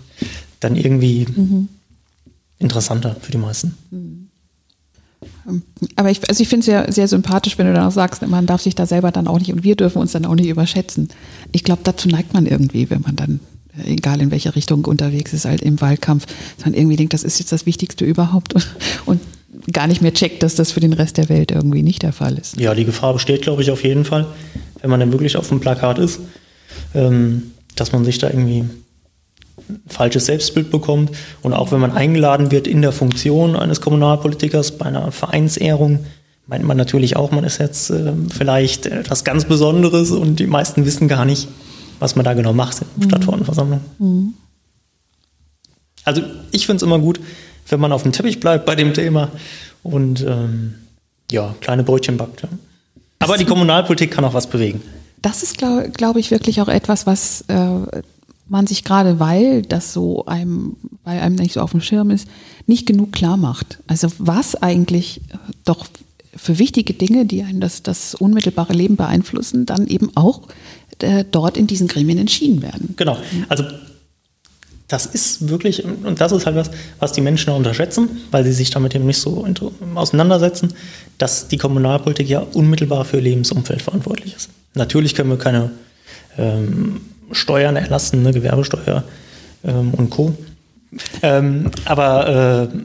dann 0.60 0.76
irgendwie 0.76 1.28
mhm. 1.36 1.68
interessanter 2.58 3.16
für 3.22 3.32
die 3.32 3.38
meisten. 3.38 3.78
Mhm. 3.92 4.28
Aber 5.96 6.10
ich, 6.10 6.28
also 6.28 6.42
ich 6.42 6.50
finde 6.50 6.62
es 6.62 6.68
ja 6.68 6.92
sehr 6.92 7.08
sympathisch, 7.08 7.60
wenn 7.60 7.68
du 7.68 7.74
dann 7.74 7.86
auch 7.86 7.92
sagst, 7.92 8.26
man 8.26 8.48
darf 8.48 8.62
sich 8.64 8.74
da 8.74 8.88
selber 8.88 9.12
dann 9.12 9.28
auch 9.28 9.38
nicht 9.38 9.54
und 9.54 9.64
wir 9.64 9.76
dürfen 9.76 10.00
uns 10.00 10.14
dann 10.14 10.26
auch 10.26 10.36
nicht 10.36 10.50
überschätzen. 10.50 11.10
Ich 11.52 11.64
glaube, 11.64 11.82
dazu 11.84 12.10
neigt 12.10 12.34
man 12.34 12.48
irgendwie, 12.48 12.90
wenn 12.90 13.02
man 13.02 13.16
dann, 13.16 13.40
egal 13.86 14.20
in 14.20 14.32
welcher 14.32 14.56
Richtung 14.56 14.84
unterwegs 14.86 15.32
ist, 15.34 15.46
halt 15.46 15.62
im 15.62 15.80
Wahlkampf, 15.80 16.26
dann 16.64 16.74
irgendwie 16.74 16.96
denkt, 16.96 17.14
das 17.14 17.24
ist 17.24 17.38
jetzt 17.38 17.52
das 17.52 17.68
Wichtigste 17.68 18.04
überhaupt 18.04 18.56
und, 18.56 18.68
und 19.06 19.20
gar 19.72 19.88
nicht 19.88 20.02
mehr 20.02 20.14
checkt, 20.14 20.44
dass 20.44 20.56
das 20.56 20.72
für 20.72 20.80
den 20.80 20.94
Rest 20.94 21.18
der 21.18 21.30
Welt 21.30 21.52
irgendwie 21.52 21.84
nicht 21.84 22.04
der 22.04 22.14
Fall 22.14 22.38
ist. 22.38 22.60
Ja, 22.60 22.74
die 22.74 22.86
Gefahr 22.86 23.14
besteht, 23.14 23.42
glaube 23.42 23.62
ich, 23.62 23.72
auf 23.72 23.84
jeden 23.84 24.06
Fall, 24.06 24.26
wenn 24.82 24.90
man 24.90 25.00
dann 25.00 25.12
wirklich 25.12 25.38
auf 25.38 25.50
dem 25.50 25.60
Plakat 25.60 26.00
ist, 26.00 26.20
ähm, 26.94 27.52
dass 27.76 27.92
man 27.92 28.06
sich 28.06 28.18
da 28.18 28.28
irgendwie 28.28 28.66
falsches 29.88 30.26
Selbstbild 30.26 30.72
bekommt. 30.72 31.12
Und 31.42 31.54
auch 31.54 31.72
wenn 31.72 31.80
man 31.80 31.92
eingeladen 31.92 32.52
wird 32.52 32.68
in 32.68 32.82
der 32.82 32.92
Funktion 32.92 33.56
eines 33.56 33.82
Kommunalpolitikers 33.82 34.78
bei 34.78 34.86
einer 34.86 35.12
Vereinsehrung, 35.12 36.00
meint 36.48 36.64
man 36.64 36.78
natürlich 36.78 37.16
auch, 37.16 37.32
man 37.32 37.44
ist 37.44 37.60
jetzt 37.60 37.90
äh, 37.90 38.14
vielleicht 38.30 38.86
etwas 38.86 39.24
ganz 39.24 39.46
Besonderes 39.46 40.12
und 40.12 40.40
die 40.40 40.48
meisten 40.48 40.86
wissen 40.86 41.08
gar 41.08 41.26
nicht, 41.26 41.48
was 42.00 42.16
man 42.16 42.24
da 42.24 42.34
genau 42.34 42.54
macht 42.54 42.82
in 42.82 42.88
der 42.96 43.06
mhm. 43.06 43.10
Stadtverordnetenversammlung. 43.10 43.82
Mhm. 44.00 44.34
Also 46.06 46.22
ich 46.52 46.66
finde 46.66 46.78
es 46.78 46.84
immer 46.84 47.00
gut, 47.00 47.20
wenn 47.70 47.80
man 47.80 47.92
auf 47.92 48.04
dem 48.04 48.12
Teppich 48.12 48.40
bleibt 48.40 48.66
bei 48.66 48.76
dem 48.76 48.94
Thema 48.94 49.32
und 49.84 50.22
ähm, 50.22 50.76
ja, 51.32 51.56
kleine 51.62 51.84
Brötchen 51.84 52.18
backt. 52.18 52.44
Ja. 52.44 52.50
Aber 53.20 53.38
die 53.38 53.46
Kommunalpolitik 53.46 54.12
kann 54.12 54.26
auch 54.26 54.34
was 54.34 54.48
bewegen. 54.48 54.82
Das 55.22 55.44
ist, 55.44 55.58
glaube 55.58 55.90
glaub 55.90 56.16
ich, 56.16 56.32
wirklich 56.32 56.62
auch 56.62 56.68
etwas, 56.68 57.06
was 57.06 57.42
äh, 57.48 58.02
man 58.48 58.68
sich 58.68 58.84
gerade, 58.84 59.20
weil 59.20 59.62
das 59.64 59.94
so 59.94 60.26
einem, 60.26 60.78
weil 61.04 61.20
einem 61.20 61.36
nicht 61.36 61.54
so 61.54 61.62
auf 61.62 61.72
dem 61.72 61.82
Schirm 61.82 62.12
ist, 62.12 62.28
nicht 62.66 62.86
genug 62.86 63.12
klar 63.12 63.38
macht. 63.38 63.80
Also 63.88 64.10
was 64.20 64.56
eigentlich 64.56 65.22
äh, 65.30 65.38
doch 65.66 65.88
für 66.36 66.60
wichtige 66.60 66.94
Dinge, 66.94 67.26
die 67.26 67.44
einen 67.44 67.60
das, 67.60 67.84
das 67.84 68.14
unmittelbare 68.16 68.74
Leben 68.74 68.96
beeinflussen, 68.96 69.66
dann 69.66 69.88
eben 69.88 70.12
auch 70.16 70.44
äh, 71.00 71.26
dort 71.30 71.58
in 71.58 71.68
diesen 71.68 71.88
Gremien 71.88 72.20
entschieden 72.20 72.62
werden. 72.62 72.94
Genau. 72.96 73.18
Also 73.50 73.64
das 74.88 75.06
ist 75.06 75.50
wirklich, 75.50 75.84
und 75.84 76.22
das 76.22 76.32
ist 76.32 76.46
halt 76.46 76.56
was, 76.56 76.72
was 77.00 77.12
die 77.12 77.22
Menschen 77.22 77.52
unterschätzen, 77.52 78.22
weil 78.32 78.46
sie 78.46 78.54
sich 78.54 78.70
damit 78.70 78.96
eben 78.96 79.06
nicht 79.06 79.20
so 79.20 79.46
auseinandersetzen, 79.96 80.74
dass 81.18 81.50
die 81.50 81.58
Kommunalpolitik 81.58 82.30
ja 82.30 82.40
unmittelbar 82.54 83.04
für 83.04 83.20
Lebensumfeld 83.20 83.82
verantwortlich 83.82 84.36
ist. 84.36 84.50
Natürlich 84.76 85.14
können 85.14 85.30
wir 85.30 85.38
keine 85.38 85.72
ähm, 86.38 87.02
Steuern 87.32 87.76
erlassen, 87.76 88.24
ne, 88.24 88.32
Gewerbesteuer 88.32 89.04
ähm, 89.66 89.94
und 89.94 90.10
Co. 90.10 90.36
Ähm, 91.22 91.72
aber 91.84 92.70
äh, 92.72 92.78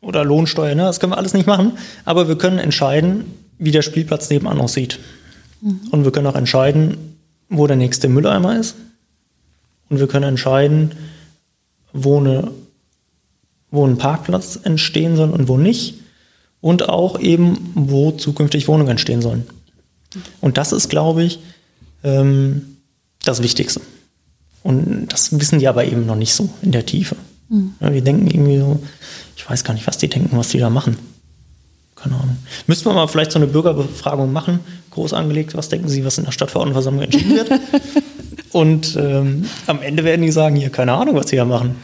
oder 0.00 0.24
Lohnsteuer, 0.24 0.74
ne, 0.74 0.84
das 0.84 0.98
können 0.98 1.12
wir 1.12 1.18
alles 1.18 1.34
nicht 1.34 1.46
machen. 1.46 1.72
Aber 2.06 2.26
wir 2.28 2.38
können 2.38 2.58
entscheiden, 2.58 3.24
wie 3.58 3.70
der 3.70 3.82
Spielplatz 3.82 4.30
nebenan 4.30 4.60
aussieht. 4.60 4.98
Mhm. 5.60 5.80
Und 5.90 6.04
wir 6.04 6.12
können 6.12 6.26
auch 6.26 6.36
entscheiden, 6.36 6.96
wo 7.50 7.66
der 7.66 7.76
nächste 7.76 8.08
Mülleimer 8.08 8.58
ist. 8.58 8.76
Und 9.90 9.98
wir 9.98 10.06
können 10.06 10.24
entscheiden, 10.24 10.92
wo, 11.92 12.18
eine, 12.18 12.50
wo 13.70 13.86
ein 13.86 13.98
Parkplatz 13.98 14.58
entstehen 14.62 15.16
soll 15.16 15.30
und 15.30 15.48
wo 15.48 15.56
nicht. 15.56 15.94
Und 16.60 16.88
auch 16.88 17.18
eben, 17.18 17.72
wo 17.74 18.10
zukünftig 18.10 18.68
Wohnungen 18.68 18.90
entstehen 18.90 19.22
sollen. 19.22 19.46
Und 20.40 20.58
das 20.58 20.72
ist, 20.72 20.90
glaube 20.90 21.22
ich, 21.24 21.40
ähm, 22.04 22.76
das 23.24 23.42
Wichtigste. 23.42 23.80
Und 24.62 25.08
das 25.08 25.38
wissen 25.38 25.58
die 25.58 25.68
aber 25.68 25.84
eben 25.84 26.04
noch 26.04 26.16
nicht 26.16 26.34
so 26.34 26.50
in 26.60 26.72
der 26.72 26.84
Tiefe. 26.84 27.16
Mhm. 27.48 27.74
Ja, 27.80 27.90
die 27.90 28.02
denken 28.02 28.26
irgendwie 28.26 28.58
so, 28.58 28.80
ich 29.36 29.48
weiß 29.48 29.64
gar 29.64 29.74
nicht, 29.74 29.86
was 29.86 29.98
die 29.98 30.08
denken, 30.08 30.36
was 30.36 30.48
die 30.48 30.58
da 30.58 30.68
machen. 30.68 30.96
Keine 31.96 32.16
Ahnung. 32.16 32.36
Müssten 32.66 32.86
wir 32.86 32.94
mal 32.94 33.08
vielleicht 33.08 33.32
so 33.32 33.38
eine 33.38 33.46
Bürgerbefragung 33.46 34.32
machen, 34.32 34.60
groß 34.90 35.12
angelegt, 35.12 35.54
was 35.54 35.68
denken 35.68 35.88
Sie, 35.88 36.04
was 36.04 36.18
in 36.18 36.24
der 36.24 36.32
Stadtverordnetenversammlung 36.32 37.04
entschieden 37.04 37.36
wird? 37.36 37.50
Und 38.52 38.96
ähm, 38.96 39.44
am 39.66 39.80
Ende 39.82 40.04
werden 40.04 40.22
die 40.22 40.32
sagen, 40.32 40.56
hier, 40.56 40.70
keine 40.70 40.92
Ahnung, 40.92 41.14
was 41.14 41.28
sie 41.28 41.36
da 41.36 41.44
machen. 41.44 41.76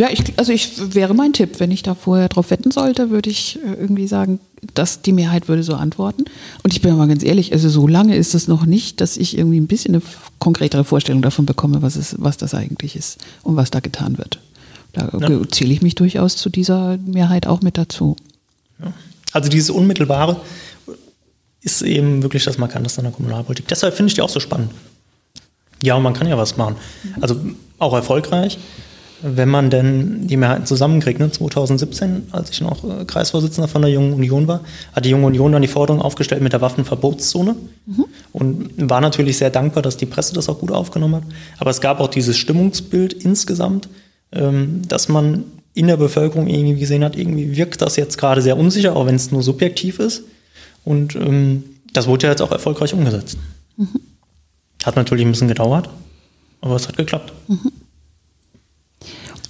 Ja, 0.00 0.08
ich, 0.10 0.38
also 0.38 0.50
ich 0.50 0.94
wäre 0.94 1.12
mein 1.12 1.34
Tipp, 1.34 1.60
wenn 1.60 1.70
ich 1.70 1.82
da 1.82 1.94
vorher 1.94 2.30
drauf 2.30 2.50
wetten 2.50 2.70
sollte, 2.70 3.10
würde 3.10 3.28
ich 3.28 3.58
äh, 3.62 3.74
irgendwie 3.74 4.06
sagen, 4.06 4.40
dass 4.72 5.02
die 5.02 5.12
Mehrheit 5.12 5.48
würde 5.48 5.62
so 5.62 5.74
antworten. 5.74 6.24
Und 6.62 6.72
ich 6.72 6.80
bin 6.80 6.96
mal 6.96 7.06
ganz 7.06 7.22
ehrlich, 7.22 7.52
also 7.52 7.68
so 7.68 7.86
lange 7.86 8.16
ist 8.16 8.34
es 8.34 8.48
noch 8.48 8.64
nicht, 8.64 9.02
dass 9.02 9.18
ich 9.18 9.36
irgendwie 9.36 9.60
ein 9.60 9.66
bisschen 9.66 9.94
eine 9.94 10.02
konkretere 10.38 10.84
Vorstellung 10.84 11.20
davon 11.20 11.44
bekomme, 11.44 11.82
was, 11.82 11.96
es, 11.96 12.16
was 12.18 12.38
das 12.38 12.54
eigentlich 12.54 12.96
ist 12.96 13.18
und 13.42 13.56
was 13.56 13.70
da 13.70 13.80
getan 13.80 14.16
wird. 14.16 14.38
Da 14.94 15.10
ja. 15.20 15.48
zähle 15.48 15.74
ich 15.74 15.82
mich 15.82 15.96
durchaus 15.96 16.36
zu 16.36 16.48
dieser 16.48 16.96
Mehrheit 16.98 17.46
auch 17.46 17.60
mit 17.60 17.76
dazu. 17.76 18.16
Ja. 18.82 18.92
Also 19.32 19.50
dieses 19.50 19.68
Unmittelbare 19.68 20.40
ist 21.60 21.82
eben 21.82 22.22
wirklich 22.22 22.44
das 22.44 22.56
Markanteste 22.56 23.00
an 23.00 23.04
der 23.04 23.12
Kommunalpolitik. 23.12 23.68
Deshalb 23.68 23.94
finde 23.94 24.08
ich 24.08 24.14
die 24.14 24.22
auch 24.22 24.30
so 24.30 24.40
spannend. 24.40 24.70
Ja, 25.82 25.94
und 25.94 26.02
man 26.02 26.14
kann 26.14 26.28
ja 26.28 26.36
was 26.36 26.56
machen. 26.56 26.76
Also 27.20 27.36
auch 27.78 27.94
erfolgreich. 27.94 28.58
wenn 29.22 29.48
man 29.48 29.68
denn 29.70 30.26
die 30.26 30.36
Mehrheiten 30.36 30.66
zusammenkriegt. 30.66 31.20
Ne? 31.20 31.30
2017, 31.30 32.28
als 32.32 32.50
ich 32.50 32.60
noch 32.60 32.84
äh, 32.84 33.04
Kreisvorsitzender 33.04 33.68
von 33.68 33.82
der 33.82 33.90
Jungen 33.90 34.14
Union 34.14 34.48
war, 34.48 34.60
hat 34.94 35.04
die 35.04 35.10
Junge 35.10 35.26
Union 35.26 35.52
dann 35.52 35.62
die 35.62 35.68
Forderung 35.68 36.00
aufgestellt 36.00 36.42
mit 36.42 36.52
der 36.52 36.60
Waffenverbotszone 36.60 37.54
mhm. 37.86 38.04
und 38.32 38.90
war 38.90 39.00
natürlich 39.00 39.36
sehr 39.36 39.50
dankbar, 39.50 39.82
dass 39.82 39.96
die 39.96 40.06
Presse 40.06 40.34
das 40.34 40.48
auch 40.48 40.58
gut 40.58 40.72
aufgenommen 40.72 41.16
hat. 41.16 41.24
Aber 41.58 41.70
es 41.70 41.80
gab 41.80 42.00
auch 42.00 42.08
dieses 42.08 42.38
Stimmungsbild 42.38 43.12
insgesamt, 43.12 43.88
ähm, 44.32 44.82
dass 44.88 45.08
man 45.08 45.44
in 45.74 45.86
der 45.86 45.96
Bevölkerung 45.96 46.46
irgendwie 46.46 46.80
gesehen 46.80 47.04
hat, 47.04 47.16
irgendwie 47.16 47.56
wirkt 47.56 47.80
das 47.82 47.96
jetzt 47.96 48.18
gerade 48.18 48.42
sehr 48.42 48.56
unsicher, 48.56 48.96
auch 48.96 49.06
wenn 49.06 49.14
es 49.14 49.30
nur 49.30 49.42
subjektiv 49.42 49.98
ist. 49.98 50.24
Und 50.84 51.14
ähm, 51.14 51.64
das 51.92 52.06
wurde 52.06 52.26
ja 52.26 52.30
jetzt 52.30 52.42
auch 52.42 52.52
erfolgreich 52.52 52.94
umgesetzt. 52.94 53.36
Mhm. 53.76 54.00
Hat 54.84 54.96
natürlich 54.96 55.24
ein 55.24 55.30
bisschen 55.30 55.48
gedauert, 55.48 55.88
aber 56.60 56.76
es 56.76 56.88
hat 56.88 56.96
geklappt. 56.96 57.32
Mhm. 57.48 57.72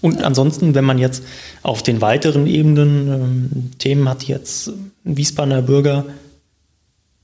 Und 0.01 0.23
ansonsten, 0.23 0.75
wenn 0.75 0.85
man 0.85 0.99
jetzt 0.99 1.23
auf 1.63 1.83
den 1.83 2.01
weiteren 2.01 2.47
Ebenen 2.47 3.09
ähm, 3.09 3.71
Themen 3.79 4.09
hat, 4.09 4.23
die 4.23 4.33
jetzt 4.33 4.73
Wiesbadener 5.05 5.63
Bürger 5.63 6.07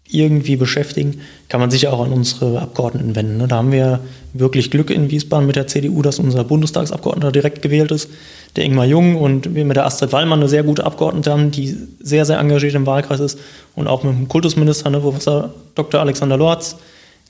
irgendwie 0.08 0.56
beschäftigen, 0.56 1.20
kann 1.48 1.60
man 1.60 1.70
sich 1.70 1.88
auch 1.88 2.04
an 2.04 2.12
unsere 2.12 2.60
Abgeordneten 2.60 3.16
wenden. 3.16 3.38
Ne? 3.38 3.48
Da 3.48 3.56
haben 3.56 3.72
wir 3.72 4.00
wirklich 4.34 4.70
Glück 4.70 4.90
in 4.90 5.10
Wiesbaden 5.10 5.46
mit 5.46 5.56
der 5.56 5.66
CDU, 5.66 6.02
dass 6.02 6.18
unser 6.18 6.44
Bundestagsabgeordneter 6.44 7.32
direkt 7.32 7.62
gewählt 7.62 7.90
ist, 7.90 8.08
der 8.54 8.64
Ingmar 8.64 8.84
Jung 8.84 9.16
und 9.16 9.54
wir 9.54 9.64
mit 9.64 9.76
der 9.76 9.86
Astrid 9.86 10.12
Wallmann 10.12 10.40
eine 10.40 10.48
sehr 10.48 10.62
gute 10.62 10.84
Abgeordnete 10.84 11.30
haben, 11.32 11.50
die 11.50 11.76
sehr, 12.00 12.24
sehr 12.24 12.38
engagiert 12.38 12.74
im 12.74 12.86
Wahlkreis 12.86 13.20
ist 13.20 13.38
und 13.74 13.88
auch 13.88 14.04
mit 14.04 14.12
dem 14.12 14.28
Kultusminister, 14.28 14.90
ne, 14.90 15.00
Professor 15.00 15.52
Dr. 15.74 16.00
Alexander 16.00 16.36
Lorz, 16.36 16.76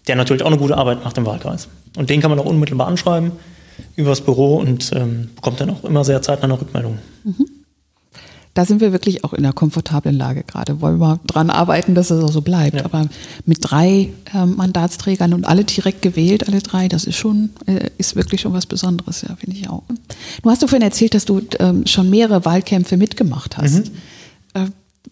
der 0.07 0.17
natürlich 0.17 0.43
auch 0.43 0.49
eine 0.49 0.59
gute 0.59 0.77
Arbeit 0.77 1.05
macht 1.05 1.19
im 1.19 1.27
Wahlkreis. 1.27 1.69
Und 1.97 2.11
den 2.11 2.21
kann 2.21 2.31
man 2.31 2.39
auch 2.39 2.47
unmittelbar 2.47 2.87
anschreiben 2.87 3.33
übers 3.97 4.21
Büro 4.21 4.57
und 4.57 4.91
ähm, 4.95 5.31
bekommt 5.35 5.61
dann 5.61 5.71
auch 5.71 5.85
immer 5.85 6.05
sehr 6.05 6.23
zeitnah 6.23 6.45
eine 6.45 6.61
Rückmeldung. 6.61 6.99
Mhm. 7.25 7.47
Da 8.55 8.65
sind 8.65 8.81
wir 8.81 8.91
wirklich 8.91 9.23
auch 9.23 9.35
in 9.35 9.45
einer 9.45 9.53
komfortablen 9.53 10.17
Lage 10.17 10.43
gerade. 10.43 10.81
Wollen 10.81 10.99
wir 10.99 11.21
dran 11.27 11.51
arbeiten, 11.51 11.95
dass 11.95 12.11
es 12.11 12.25
auch 12.25 12.33
so 12.33 12.41
bleibt. 12.41 12.77
Ja. 12.77 12.87
Aber 12.87 13.07
mit 13.45 13.59
drei 13.61 14.15
ähm, 14.35 14.57
Mandatsträgern 14.57 15.35
und 15.35 15.45
alle 15.45 15.65
direkt 15.65 16.01
gewählt, 16.01 16.49
alle 16.49 16.61
drei, 16.61 16.89
das 16.89 17.05
ist 17.05 17.17
schon, 17.17 17.51
äh, 17.67 17.91
ist 17.99 18.17
wirklich 18.17 18.41
schon 18.41 18.55
was 18.55 18.65
Besonderes, 18.65 19.27
ja, 19.29 19.37
finde 19.37 19.57
ich 19.59 19.69
auch. 19.69 19.83
Du 20.43 20.49
hast 20.49 20.63
du 20.63 20.69
vorhin 20.69 20.87
erzählt, 20.87 21.13
dass 21.13 21.27
du 21.27 21.43
ähm, 21.59 21.87
schon 21.87 22.09
mehrere 22.09 22.47
Wahlkämpfe 22.47 22.97
mitgemacht 22.97 23.59
hast. 23.59 23.91
Mhm. 23.91 23.91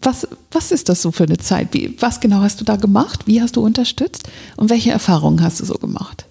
Was, 0.04 0.28
was 0.52 0.70
ist 0.70 0.88
das 0.88 1.02
so 1.02 1.10
für 1.10 1.24
eine 1.24 1.38
Zeit? 1.38 1.68
Wie, 1.72 1.96
was 1.98 2.20
genau 2.20 2.42
hast 2.42 2.60
du 2.60 2.64
da 2.64 2.76
gemacht? 2.76 3.26
Wie 3.26 3.40
hast 3.40 3.56
du 3.56 3.62
unterstützt? 3.62 4.28
Und 4.56 4.70
welche 4.70 4.90
Erfahrungen 4.90 5.42
hast 5.42 5.60
du 5.60 5.64
so 5.64 5.74
gemacht? 5.74 6.26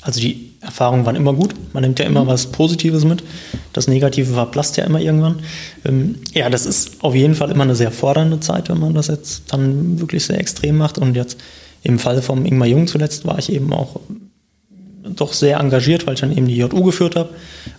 Also 0.00 0.20
die 0.20 0.52
Erfahrungen 0.60 1.06
waren 1.06 1.16
immer 1.16 1.32
gut. 1.32 1.54
Man 1.72 1.82
nimmt 1.82 1.98
ja 1.98 2.04
immer 2.04 2.24
mhm. 2.24 2.28
was 2.28 2.46
Positives 2.46 3.04
mit. 3.04 3.22
Das 3.72 3.88
Negative 3.88 4.34
verblasst 4.34 4.76
ja 4.76 4.84
immer 4.84 5.00
irgendwann. 5.00 5.40
Ähm, 5.84 6.16
ja, 6.32 6.50
das 6.50 6.66
ist 6.66 7.02
auf 7.02 7.14
jeden 7.14 7.34
Fall 7.34 7.50
immer 7.50 7.64
eine 7.64 7.74
sehr 7.74 7.90
fordernde 7.90 8.40
Zeit, 8.40 8.68
wenn 8.68 8.78
man 8.78 8.94
das 8.94 9.06
jetzt 9.06 9.44
dann 9.52 10.00
wirklich 10.00 10.24
sehr 10.24 10.38
extrem 10.38 10.76
macht. 10.76 10.98
Und 10.98 11.16
jetzt 11.16 11.38
im 11.82 11.98
Fall 11.98 12.20
vom 12.22 12.44
Ingmar 12.44 12.68
Jung 12.68 12.86
zuletzt 12.86 13.26
war 13.26 13.38
ich 13.38 13.50
eben 13.50 13.72
auch 13.72 14.00
doch 15.04 15.32
sehr 15.32 15.58
engagiert, 15.58 16.06
weil 16.06 16.14
ich 16.14 16.20
dann 16.20 16.36
eben 16.36 16.48
die 16.48 16.56
JU 16.56 16.82
geführt 16.82 17.16
habe 17.16 17.30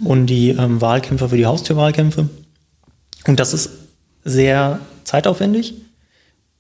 und 0.04 0.28
die 0.28 0.50
ähm, 0.50 0.82
Wahlkämpfe 0.82 1.30
für 1.30 1.38
die 1.38 1.46
Haustürwahlkämpfe. 1.46 2.30
Und 3.28 3.40
das 3.40 3.54
ist 3.54 3.70
sehr 4.26 4.80
zeitaufwendig. 5.06 5.76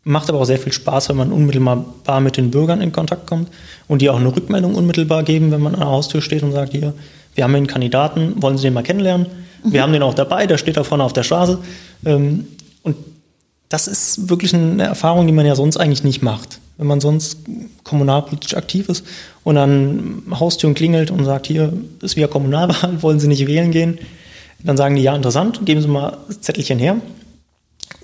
Macht 0.03 0.29
aber 0.29 0.39
auch 0.39 0.45
sehr 0.45 0.59
viel 0.59 0.71
Spaß, 0.71 1.09
wenn 1.09 1.17
man 1.17 1.31
unmittelbar 1.31 2.21
mit 2.21 2.37
den 2.37 2.51
Bürgern 2.51 2.79
in 2.79 2.91
Kontakt 2.91 3.25
kommt 3.25 3.49
und 3.87 4.03
die 4.03 4.09
auch 4.09 4.19
eine 4.19 4.33
Rückmeldung 4.33 4.75
unmittelbar 4.75 5.23
geben, 5.23 5.51
wenn 5.51 5.61
man 5.61 5.73
an 5.73 5.81
der 5.81 5.89
Haustür 5.89 6.21
steht 6.21 6.43
und 6.43 6.51
sagt, 6.51 6.73
hier, 6.73 6.93
wir 7.33 7.43
haben 7.43 7.55
einen 7.55 7.67
Kandidaten, 7.67 8.41
wollen 8.41 8.57
Sie 8.57 8.63
den 8.63 8.73
mal 8.73 8.83
kennenlernen? 8.83 9.27
Mhm. 9.63 9.73
Wir 9.73 9.81
haben 9.81 9.91
den 9.91 10.03
auch 10.03 10.13
dabei, 10.13 10.45
der 10.45 10.59
steht 10.59 10.77
da 10.77 10.83
vorne 10.83 11.03
auf 11.03 11.13
der 11.13 11.23
Straße. 11.23 11.57
Ähm, 12.05 12.47
und 12.83 12.95
das 13.69 13.87
ist 13.87 14.29
wirklich 14.29 14.53
eine 14.53 14.83
Erfahrung, 14.83 15.25
die 15.25 15.33
man 15.33 15.47
ja 15.47 15.55
sonst 15.55 15.77
eigentlich 15.77 16.03
nicht 16.03 16.21
macht. 16.21 16.59
Wenn 16.77 16.87
man 16.87 17.01
sonst 17.01 17.39
kommunalpolitisch 17.83 18.55
aktiv 18.55 18.89
ist 18.89 19.05
und 19.43 19.57
an 19.57 20.21
Haustüren 20.29 20.75
klingelt 20.75 21.09
und 21.09 21.25
sagt, 21.25 21.47
hier 21.47 21.73
ist 22.01 22.15
wieder 22.15 22.27
Kommunalwahl, 22.27 22.97
wollen 23.01 23.19
Sie 23.19 23.27
nicht 23.27 23.47
wählen 23.47 23.71
gehen? 23.71 23.97
Dann 24.63 24.77
sagen 24.77 24.95
die, 24.95 25.01
ja, 25.01 25.15
interessant, 25.15 25.65
geben 25.65 25.81
Sie 25.81 25.87
mal 25.87 26.17
das 26.27 26.41
Zettelchen 26.41 26.77
her. 26.77 26.97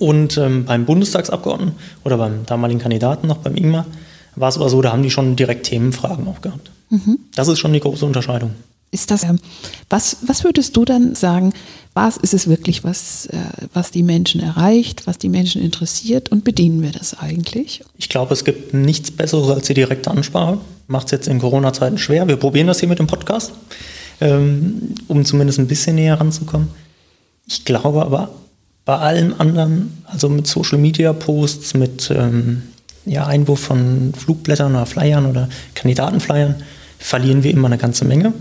Und 0.01 0.35
ähm, 0.39 0.65
beim 0.65 0.85
Bundestagsabgeordneten 0.85 1.75
oder 2.03 2.17
beim 2.17 2.43
damaligen 2.47 2.79
Kandidaten 2.79 3.27
noch, 3.27 3.37
beim 3.37 3.55
Ingmar, 3.55 3.85
war 4.35 4.49
es 4.49 4.57
aber 4.57 4.67
so, 4.67 4.81
da 4.81 4.91
haben 4.91 5.03
die 5.03 5.11
schon 5.11 5.35
direkt 5.35 5.67
Themenfragen 5.67 6.27
auch 6.27 6.41
gehabt. 6.41 6.71
Mhm. 6.89 7.19
Das 7.35 7.47
ist 7.47 7.59
schon 7.59 7.71
die 7.71 7.81
große 7.81 8.03
Unterscheidung. 8.03 8.55
Ist 8.89 9.11
das, 9.11 9.21
ähm, 9.23 9.37
was, 9.91 10.17
was 10.25 10.43
würdest 10.43 10.75
du 10.75 10.85
dann 10.85 11.13
sagen, 11.13 11.53
was 11.93 12.17
ist 12.17 12.33
es 12.33 12.47
wirklich, 12.47 12.83
was, 12.83 13.27
äh, 13.27 13.37
was 13.75 13.91
die 13.91 14.01
Menschen 14.01 14.41
erreicht, 14.41 15.05
was 15.05 15.19
die 15.19 15.29
Menschen 15.29 15.61
interessiert 15.61 16.29
und 16.29 16.43
bedienen 16.43 16.81
wir 16.81 16.91
das 16.91 17.19
eigentlich? 17.19 17.83
Ich 17.99 18.09
glaube, 18.09 18.33
es 18.33 18.43
gibt 18.43 18.73
nichts 18.73 19.11
Besseres 19.11 19.51
als 19.51 19.67
die 19.67 19.75
direkte 19.75 20.09
Ansprache. 20.09 20.57
Macht 20.87 21.05
es 21.05 21.11
jetzt 21.11 21.27
in 21.27 21.37
Corona-Zeiten 21.37 21.99
schwer. 21.99 22.27
Wir 22.27 22.37
probieren 22.37 22.65
das 22.65 22.79
hier 22.79 22.89
mit 22.89 22.97
dem 22.97 23.05
Podcast, 23.05 23.51
ähm, 24.19 24.95
um 25.07 25.23
zumindest 25.25 25.59
ein 25.59 25.67
bisschen 25.67 25.93
näher 25.93 26.19
ranzukommen. 26.19 26.69
Ich 27.45 27.65
glaube 27.65 28.01
aber, 28.01 28.31
bei 28.85 28.97
allem 28.97 29.35
anderen, 29.37 30.03
also 30.05 30.29
mit 30.29 30.47
Social 30.47 30.77
Media 30.77 31.13
Posts, 31.13 31.75
mit 31.75 32.11
ähm, 32.11 32.63
ja, 33.05 33.27
Einwurf 33.27 33.59
von 33.59 34.13
Flugblättern 34.13 34.73
oder 34.73 34.85
Flyern 34.85 35.25
oder 35.25 35.49
Kandidatenflyern, 35.75 36.55
verlieren 36.97 37.43
wir 37.43 37.51
immer 37.51 37.67
eine 37.67 37.77
ganze 37.77 38.05
Menge. 38.05 38.33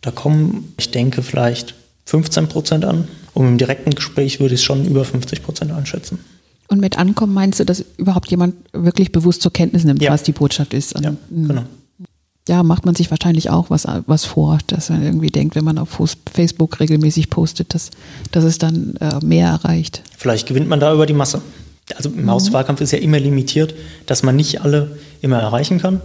Da 0.00 0.10
kommen, 0.10 0.74
ich 0.78 0.90
denke, 0.90 1.22
vielleicht 1.22 1.74
15 2.06 2.48
Prozent 2.48 2.84
an. 2.84 3.08
Und 3.32 3.48
im 3.48 3.58
direkten 3.58 3.90
Gespräch 3.90 4.38
würde 4.38 4.54
ich 4.54 4.60
es 4.60 4.64
schon 4.64 4.84
über 4.84 5.04
50 5.04 5.42
Prozent 5.42 5.72
einschätzen. 5.72 6.20
Und 6.68 6.80
mit 6.80 6.98
Ankommen 6.98 7.34
meinst 7.34 7.58
du, 7.58 7.64
dass 7.64 7.84
überhaupt 7.96 8.30
jemand 8.30 8.54
wirklich 8.72 9.10
bewusst 9.12 9.42
zur 9.42 9.52
Kenntnis 9.52 9.84
nimmt, 9.84 10.02
ja. 10.02 10.12
was 10.12 10.22
die 10.22 10.32
Botschaft 10.32 10.72
ist? 10.72 10.94
Ja, 11.00 11.14
hm. 11.30 11.48
genau 11.48 11.64
ja, 12.48 12.62
macht 12.62 12.84
man 12.84 12.94
sich 12.94 13.10
wahrscheinlich 13.10 13.50
auch 13.50 13.70
was, 13.70 13.86
was 14.06 14.24
vor, 14.24 14.58
dass 14.66 14.90
man 14.90 15.02
irgendwie 15.02 15.30
denkt, 15.30 15.54
wenn 15.54 15.64
man 15.64 15.78
auf 15.78 15.98
Facebook 16.30 16.78
regelmäßig 16.78 17.30
postet, 17.30 17.72
dass, 17.72 17.90
dass 18.32 18.44
es 18.44 18.58
dann 18.58 18.96
äh, 18.96 19.24
mehr 19.24 19.48
erreicht. 19.48 20.02
Vielleicht 20.16 20.46
gewinnt 20.46 20.68
man 20.68 20.80
da 20.80 20.92
über 20.92 21.06
die 21.06 21.14
Masse. 21.14 21.40
Also 21.96 22.10
im 22.10 22.22
mhm. 22.22 22.30
Hauswahlkampf 22.30 22.80
ist 22.82 22.92
ja 22.92 22.98
immer 22.98 23.18
limitiert, 23.18 23.74
dass 24.06 24.22
man 24.22 24.36
nicht 24.36 24.60
alle 24.60 24.98
immer 25.22 25.38
erreichen 25.38 25.78
kann, 25.80 26.00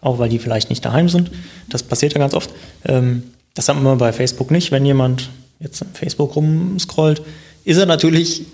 auch 0.00 0.18
weil 0.18 0.28
die 0.28 0.38
vielleicht 0.38 0.70
nicht 0.70 0.84
daheim 0.84 1.08
sind. 1.08 1.32
Das 1.68 1.82
passiert 1.82 2.12
ja 2.12 2.18
ganz 2.18 2.34
oft. 2.34 2.50
Ähm, 2.84 3.24
das 3.54 3.68
haben 3.68 3.82
wir 3.82 3.96
bei 3.96 4.12
Facebook 4.12 4.52
nicht. 4.52 4.70
Wenn 4.70 4.86
jemand 4.86 5.30
jetzt 5.58 5.82
auf 5.82 5.88
Facebook 5.94 6.36
rumscrollt, 6.36 7.22
ist 7.64 7.76
er 7.76 7.86
natürlich 7.86 8.44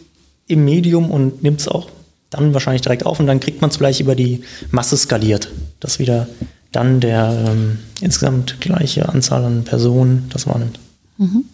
im 0.47 0.65
Medium 0.65 1.11
und 1.11 1.43
nimmt 1.43 1.61
es 1.61 1.69
auch 1.69 1.89
dann 2.31 2.53
wahrscheinlich 2.53 2.83
direkt 2.83 3.07
auf 3.07 3.21
und 3.21 3.27
dann 3.27 3.41
kriegt 3.41 3.61
man 3.61 3.71
es 3.71 3.77
vielleicht 3.77 4.01
über 4.01 4.15
die 4.15 4.43
Masse 4.71 4.97
skaliert, 4.97 5.51
dass 5.81 5.99
wieder 5.99 6.27
dann 6.73 7.01
der 7.01 7.47
ähm, 7.49 7.79
insgesamt 8.01 8.61
gleiche 8.61 9.09
Anzahl 9.09 9.45
an 9.45 9.65
Personen 9.65 10.27
das 10.31 10.47
wahrnimmt. 10.47 10.79
Mhm. 11.17 11.45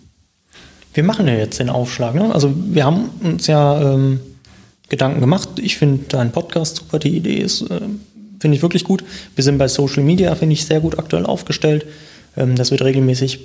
Wir 0.93 1.03
machen 1.03 1.27
ja 1.27 1.35
jetzt 1.35 1.59
den 1.59 1.71
Aufschlag. 1.71 2.15
Ne? 2.15 2.33
Also 2.33 2.55
wir 2.55 2.85
haben 2.85 3.11
uns 3.23 3.47
ja 3.47 3.95
ähm, 3.95 4.21
Gedanken 4.89 5.21
gemacht. 5.21 5.49
Ich 5.57 5.77
finde 5.77 6.05
dein 6.09 6.33
Podcast 6.33 6.77
super, 6.77 6.99
die 6.99 7.17
Idee 7.17 7.39
ist, 7.39 7.63
äh, 7.63 7.81
finde 8.39 8.57
ich 8.57 8.63
wirklich 8.63 8.85
gut. 8.85 9.05
Wir 9.35 9.43
sind 9.43 9.59
bei 9.59 9.69
Social 9.69 10.03
Media, 10.03 10.35
finde 10.35 10.53
ich, 10.53 10.65
sehr 10.65 10.81
gut 10.81 10.99
aktuell 10.99 11.27
aufgestellt. 11.27 11.87
Ähm, 12.37 12.57
das 12.57 12.71
wird 12.71 12.83
regelmäßig, 12.83 13.41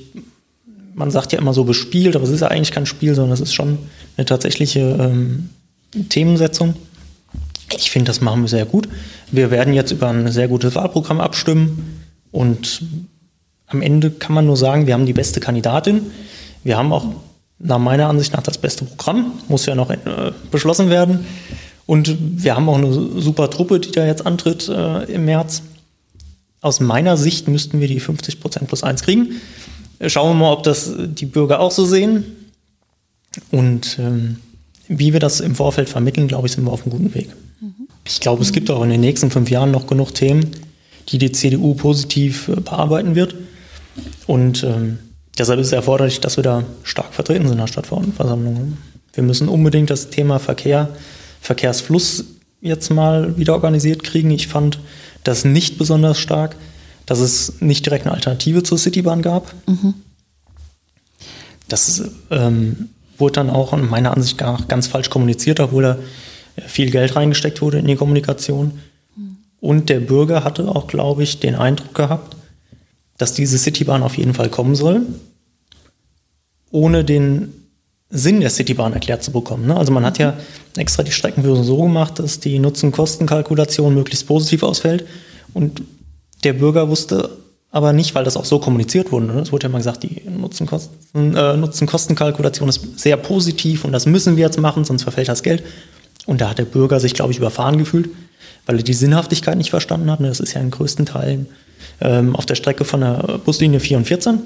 man 0.93 1.11
sagt 1.11 1.31
ja 1.31 1.39
immer 1.39 1.53
so 1.53 1.63
bespielt, 1.63 2.15
aber 2.15 2.25
es 2.25 2.31
ist 2.31 2.41
ja 2.41 2.49
eigentlich 2.49 2.71
kein 2.71 2.85
Spiel, 2.85 3.15
sondern 3.15 3.33
es 3.33 3.41
ist 3.41 3.53
schon 3.53 3.77
eine 4.17 4.25
tatsächliche 4.25 4.97
ähm, 4.99 5.49
Themensetzung. 6.09 6.75
Ich 7.75 7.91
finde, 7.91 8.09
das 8.09 8.21
machen 8.21 8.41
wir 8.41 8.47
sehr 8.47 8.65
gut. 8.65 8.87
Wir 9.31 9.51
werden 9.51 9.73
jetzt 9.73 9.91
über 9.91 10.09
ein 10.09 10.31
sehr 10.31 10.47
gutes 10.47 10.75
Wahlprogramm 10.75 11.19
abstimmen 11.19 12.03
und 12.31 12.83
am 13.67 13.81
Ende 13.81 14.11
kann 14.11 14.33
man 14.33 14.45
nur 14.45 14.57
sagen, 14.57 14.87
wir 14.87 14.93
haben 14.95 15.05
die 15.05 15.13
beste 15.13 15.39
Kandidatin. 15.39 16.11
Wir 16.63 16.77
haben 16.77 16.91
auch 16.91 17.05
nach 17.59 17.77
meiner 17.77 18.07
Ansicht 18.07 18.33
nach 18.33 18.41
das 18.41 18.57
beste 18.57 18.85
Programm, 18.85 19.33
muss 19.47 19.65
ja 19.65 19.75
noch 19.75 19.91
äh, 19.91 19.97
beschlossen 20.49 20.89
werden. 20.89 21.25
Und 21.85 22.43
wir 22.43 22.55
haben 22.55 22.69
auch 22.69 22.77
eine 22.77 22.91
super 22.91 23.49
Truppe, 23.49 23.79
die 23.79 23.91
da 23.91 24.05
jetzt 24.05 24.25
antritt 24.25 24.67
äh, 24.69 25.03
im 25.05 25.25
März. 25.25 25.63
Aus 26.61 26.79
meiner 26.79 27.17
Sicht 27.17 27.47
müssten 27.47 27.79
wir 27.79 27.87
die 27.87 27.99
50 27.99 28.39
Prozent 28.39 28.67
plus 28.67 28.83
eins 28.83 29.03
kriegen. 29.03 29.41
Schauen 30.07 30.29
wir 30.31 30.45
mal, 30.45 30.53
ob 30.53 30.63
das 30.63 30.91
die 30.97 31.25
Bürger 31.25 31.59
auch 31.59 31.71
so 31.71 31.85
sehen. 31.85 32.23
Und 33.51 33.97
ähm, 33.99 34.37
wie 34.87 35.13
wir 35.13 35.19
das 35.19 35.39
im 35.39 35.55
Vorfeld 35.55 35.89
vermitteln, 35.89 36.27
glaube 36.27 36.47
ich, 36.47 36.53
sind 36.53 36.65
wir 36.65 36.71
auf 36.71 36.83
einem 36.83 36.91
guten 36.91 37.13
Weg. 37.13 37.29
Ich 38.05 38.19
glaube, 38.19 38.41
es 38.41 38.51
gibt 38.51 38.69
auch 38.71 38.83
in 38.83 38.89
den 38.89 39.01
nächsten 39.01 39.31
fünf 39.31 39.49
Jahren 39.49 39.71
noch 39.71 39.87
genug 39.87 40.13
Themen, 40.13 40.51
die 41.09 41.17
die 41.17 41.31
CDU 41.31 41.73
positiv 41.73 42.47
äh, 42.47 42.59
bearbeiten 42.59 43.15
wird. 43.15 43.35
Und 44.27 44.63
ähm, 44.63 44.99
deshalb 45.37 45.59
ist 45.59 45.67
es 45.67 45.73
erforderlich, 45.73 46.21
dass 46.21 46.37
wir 46.37 46.43
da 46.43 46.63
stark 46.83 47.13
vertreten 47.13 47.43
sind 47.43 47.53
in 47.53 47.59
der 47.59 47.67
Stadtverordnetenversammlung. 47.67 48.77
Wir 49.13 49.23
müssen 49.23 49.49
unbedingt 49.49 49.89
das 49.89 50.09
Thema 50.09 50.39
Verkehr, 50.39 50.89
Verkehrsfluss 51.41 52.25
jetzt 52.61 52.89
mal 52.89 53.37
wieder 53.37 53.53
organisiert 53.53 54.03
kriegen. 54.03 54.31
Ich 54.31 54.47
fand 54.47 54.79
das 55.23 55.45
nicht 55.45 55.77
besonders 55.77 56.19
stark, 56.19 56.55
dass 57.05 57.19
es 57.19 57.61
nicht 57.61 57.85
direkt 57.85 58.05
eine 58.05 58.13
Alternative 58.13 58.63
zur 58.63 58.77
Citybahn 58.77 59.21
gab. 59.21 59.53
Mhm. 59.67 59.95
Das 61.67 62.03
ähm, 62.31 62.89
wurde 63.17 63.33
dann 63.33 63.49
auch 63.49 63.73
in 63.73 63.87
meiner 63.89 64.15
Ansicht 64.15 64.39
nach 64.41 64.67
ganz 64.67 64.87
falsch 64.87 65.09
kommuniziert, 65.09 65.59
obwohl 65.59 65.83
da 65.83 65.97
viel 66.67 66.91
Geld 66.91 67.15
reingesteckt 67.15 67.61
wurde 67.61 67.79
in 67.79 67.87
die 67.87 67.95
Kommunikation. 67.95 68.79
Und 69.61 69.89
der 69.89 69.99
Bürger 69.99 70.43
hatte 70.43 70.67
auch, 70.67 70.87
glaube 70.87 71.23
ich, 71.23 71.39
den 71.39 71.55
Eindruck 71.55 71.93
gehabt, 71.93 72.35
dass 73.17 73.33
diese 73.33 73.57
Citybahn 73.57 74.03
auf 74.03 74.17
jeden 74.17 74.33
Fall 74.33 74.49
kommen 74.49 74.75
soll, 74.75 75.01
ohne 76.71 77.03
den 77.03 77.53
Sinn 78.09 78.39
der 78.39 78.49
Citybahn 78.49 78.93
erklärt 78.93 79.23
zu 79.23 79.31
bekommen. 79.31 79.67
Ne? 79.67 79.75
Also 79.75 79.91
man 79.91 80.05
hat 80.05 80.17
ja 80.17 80.35
extra 80.77 81.03
die 81.03 81.11
Streckenführung 81.11 81.63
so 81.63 81.77
gemacht, 81.83 82.17
dass 82.17 82.39
die 82.39 82.57
Nutzen-Kosten-Kalkulation 82.57 83.93
möglichst 83.93 84.25
positiv 84.25 84.63
ausfällt. 84.63 85.05
Und 85.53 85.83
der 86.43 86.53
Bürger 86.53 86.89
wusste 86.89 87.29
aber 87.71 87.93
nicht, 87.93 88.15
weil 88.15 88.23
das 88.23 88.35
auch 88.35 88.45
so 88.45 88.57
kommuniziert 88.59 89.11
wurde. 89.11 89.27
Ne? 89.27 89.41
Es 89.41 89.51
wurde 89.51 89.67
ja 89.67 89.69
mal 89.69 89.77
gesagt, 89.77 90.01
die 90.03 90.23
äh, 90.25 90.29
Nutzen-Kosten-Kalkulation 91.57 92.69
ist 92.69 92.99
sehr 92.99 93.17
positiv 93.17 93.85
und 93.85 93.91
das 93.91 94.07
müssen 94.07 94.37
wir 94.37 94.45
jetzt 94.45 94.59
machen, 94.59 94.85
sonst 94.85 95.03
verfällt 95.03 95.27
das 95.27 95.43
Geld. 95.43 95.63
Und 96.29 96.41
da 96.41 96.51
hat 96.51 96.59
der 96.59 96.65
Bürger 96.65 96.99
sich, 96.99 97.15
glaube 97.15 97.31
ich, 97.31 97.39
überfahren 97.39 97.79
gefühlt, 97.79 98.11
weil 98.67 98.77
er 98.77 98.83
die 98.83 98.93
Sinnhaftigkeit 98.93 99.57
nicht 99.57 99.71
verstanden 99.71 100.11
hat. 100.11 100.19
Ne? 100.19 100.27
Das 100.27 100.39
ist 100.39 100.53
ja 100.53 100.61
in 100.61 100.69
größten 100.69 101.07
Teilen 101.07 101.47
ähm, 102.01 102.35
auf 102.35 102.45
der 102.45 102.53
Strecke 102.53 102.85
von 102.85 103.01
der 103.01 103.39
Buslinie 103.43 103.79
4 103.79 103.97
und 103.97 104.05
14 104.05 104.41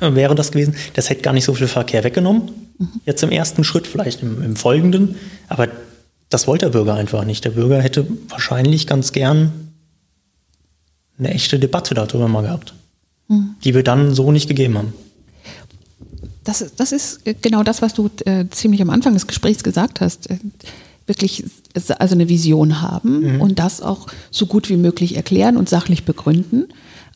äh, 0.00 0.14
wäre 0.14 0.36
das 0.36 0.52
gewesen. 0.52 0.76
Das 0.94 1.10
hätte 1.10 1.22
gar 1.22 1.32
nicht 1.32 1.44
so 1.44 1.54
viel 1.54 1.66
Verkehr 1.66 2.04
weggenommen. 2.04 2.52
Mhm. 2.78 2.88
Jetzt 3.04 3.20
im 3.24 3.32
ersten 3.32 3.64
Schritt, 3.64 3.88
vielleicht 3.88 4.22
im, 4.22 4.40
im 4.44 4.54
folgenden. 4.54 5.16
Aber 5.48 5.66
das 6.30 6.46
wollte 6.46 6.66
der 6.66 6.70
Bürger 6.70 6.94
einfach 6.94 7.24
nicht. 7.24 7.44
Der 7.44 7.50
Bürger 7.50 7.82
hätte 7.82 8.06
wahrscheinlich 8.28 8.86
ganz 8.86 9.10
gern 9.10 9.72
eine 11.18 11.34
echte 11.34 11.58
Debatte 11.58 11.94
darüber 11.94 12.28
mal 12.28 12.42
gehabt, 12.42 12.74
mhm. 13.26 13.56
die 13.64 13.74
wir 13.74 13.82
dann 13.82 14.14
so 14.14 14.30
nicht 14.30 14.46
gegeben 14.46 14.78
haben. 14.78 14.92
Das, 16.46 16.64
das 16.76 16.92
ist 16.92 17.20
genau 17.42 17.62
das, 17.62 17.82
was 17.82 17.92
du 17.92 18.08
äh, 18.24 18.46
ziemlich 18.50 18.80
am 18.80 18.90
Anfang 18.90 19.14
des 19.14 19.26
Gesprächs 19.26 19.64
gesagt 19.64 20.00
hast. 20.00 20.30
Äh, 20.30 20.38
wirklich 21.06 21.44
also 21.98 22.14
eine 22.14 22.28
Vision 22.28 22.80
haben 22.82 23.34
mhm. 23.34 23.40
und 23.40 23.58
das 23.58 23.80
auch 23.80 24.06
so 24.30 24.46
gut 24.46 24.68
wie 24.68 24.76
möglich 24.76 25.16
erklären 25.16 25.56
und 25.56 25.68
sachlich 25.68 26.04
begründen, 26.04 26.66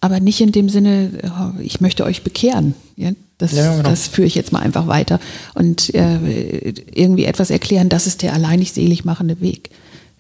aber 0.01 0.21
nicht 0.21 0.40
in 0.40 0.53
dem 0.53 0.69
Sinne, 0.69 1.11
oh, 1.25 1.61
ich 1.61 1.81
möchte 1.81 2.05
euch 2.05 2.23
bekehren. 2.23 2.75
Ja, 2.97 3.11
das, 3.38 3.53
ja, 3.53 3.77
genau. 3.77 3.88
das 3.88 4.07
führe 4.07 4.27
ich 4.27 4.35
jetzt 4.35 4.53
mal 4.53 4.61
einfach 4.61 4.87
weiter 4.87 5.19
und 5.55 5.95
äh, 5.95 6.73
irgendwie 6.93 7.25
etwas 7.25 7.51
erklären, 7.51 7.88
das 7.88 8.07
ist 8.07 8.23
der 8.23 8.33
alleinig 8.33 8.73
selig 8.73 9.05
machende 9.05 9.40
Weg. 9.40 9.71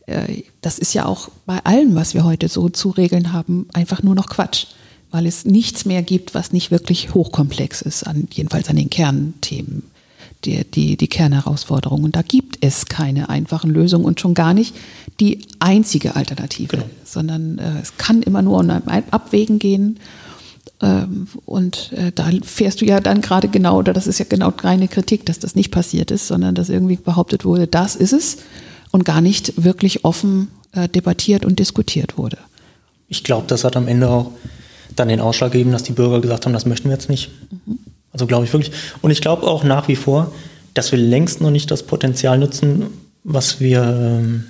Äh, 0.06 0.42
das 0.60 0.78
ist 0.78 0.94
ja 0.94 1.06
auch 1.06 1.30
bei 1.46 1.58
allem, 1.64 1.94
was 1.94 2.14
wir 2.14 2.24
heute 2.24 2.48
so 2.48 2.68
zu 2.68 2.90
regeln 2.90 3.32
haben, 3.32 3.68
einfach 3.72 4.02
nur 4.02 4.14
noch 4.14 4.28
Quatsch, 4.28 4.66
weil 5.10 5.26
es 5.26 5.44
nichts 5.44 5.84
mehr 5.84 6.02
gibt, 6.02 6.34
was 6.34 6.52
nicht 6.52 6.70
wirklich 6.70 7.14
hochkomplex 7.14 7.82
ist, 7.82 8.04
an, 8.04 8.28
jedenfalls 8.32 8.68
an 8.68 8.76
den 8.76 8.90
Kernthemen 8.90 9.82
die, 10.44 10.64
die, 10.64 10.96
die 10.96 11.08
Kernherausforderungen. 11.08 12.04
Und 12.04 12.16
da 12.16 12.22
gibt 12.22 12.58
es 12.64 12.86
keine 12.86 13.28
einfachen 13.28 13.70
Lösungen 13.70 14.04
und 14.04 14.20
schon 14.20 14.34
gar 14.34 14.54
nicht 14.54 14.74
die 15.18 15.42
einzige 15.58 16.16
Alternative, 16.16 16.76
genau. 16.76 16.90
sondern 17.04 17.58
äh, 17.58 17.80
es 17.82 17.96
kann 17.96 18.22
immer 18.22 18.42
nur 18.42 18.58
um 18.58 18.70
ein 18.70 19.04
Abwägen 19.10 19.58
gehen. 19.58 19.98
Ähm, 20.80 21.26
und 21.44 21.92
äh, 21.92 22.12
da 22.14 22.30
fährst 22.42 22.80
du 22.80 22.86
ja 22.86 23.00
dann 23.00 23.20
gerade 23.20 23.48
genau, 23.48 23.78
oder 23.78 23.92
das 23.92 24.06
ist 24.06 24.18
ja 24.18 24.24
genau 24.28 24.50
keine 24.50 24.88
Kritik, 24.88 25.26
dass 25.26 25.38
das 25.38 25.54
nicht 25.54 25.70
passiert 25.70 26.10
ist, 26.10 26.26
sondern 26.26 26.54
dass 26.54 26.68
irgendwie 26.68 26.96
behauptet 26.96 27.44
wurde, 27.44 27.66
das 27.66 27.96
ist 27.96 28.12
es 28.12 28.38
und 28.90 29.04
gar 29.04 29.20
nicht 29.20 29.62
wirklich 29.62 30.04
offen 30.04 30.48
äh, 30.72 30.88
debattiert 30.88 31.44
und 31.44 31.58
diskutiert 31.58 32.16
wurde. 32.16 32.38
Ich 33.08 33.24
glaube, 33.24 33.46
das 33.46 33.64
hat 33.64 33.76
am 33.76 33.88
Ende 33.88 34.08
auch 34.08 34.32
dann 35.00 35.08
den 35.08 35.20
Ausschlag 35.20 35.52
gegeben, 35.52 35.72
dass 35.72 35.82
die 35.82 35.92
Bürger 35.92 36.20
gesagt 36.20 36.46
haben, 36.46 36.52
das 36.52 36.66
möchten 36.66 36.88
wir 36.88 36.94
jetzt 36.94 37.08
nicht. 37.08 37.30
Mhm. 37.66 37.78
Also 38.12 38.26
glaube 38.26 38.44
ich 38.44 38.52
wirklich. 38.52 38.72
Und 39.02 39.10
ich 39.10 39.20
glaube 39.20 39.46
auch 39.46 39.64
nach 39.64 39.88
wie 39.88 39.96
vor, 39.96 40.32
dass 40.74 40.92
wir 40.92 40.98
längst 40.98 41.40
noch 41.40 41.50
nicht 41.50 41.70
das 41.70 41.82
Potenzial 41.82 42.38
nutzen, 42.38 42.86
was 43.24 43.60
wir 43.60 43.82
ähm, 43.82 44.44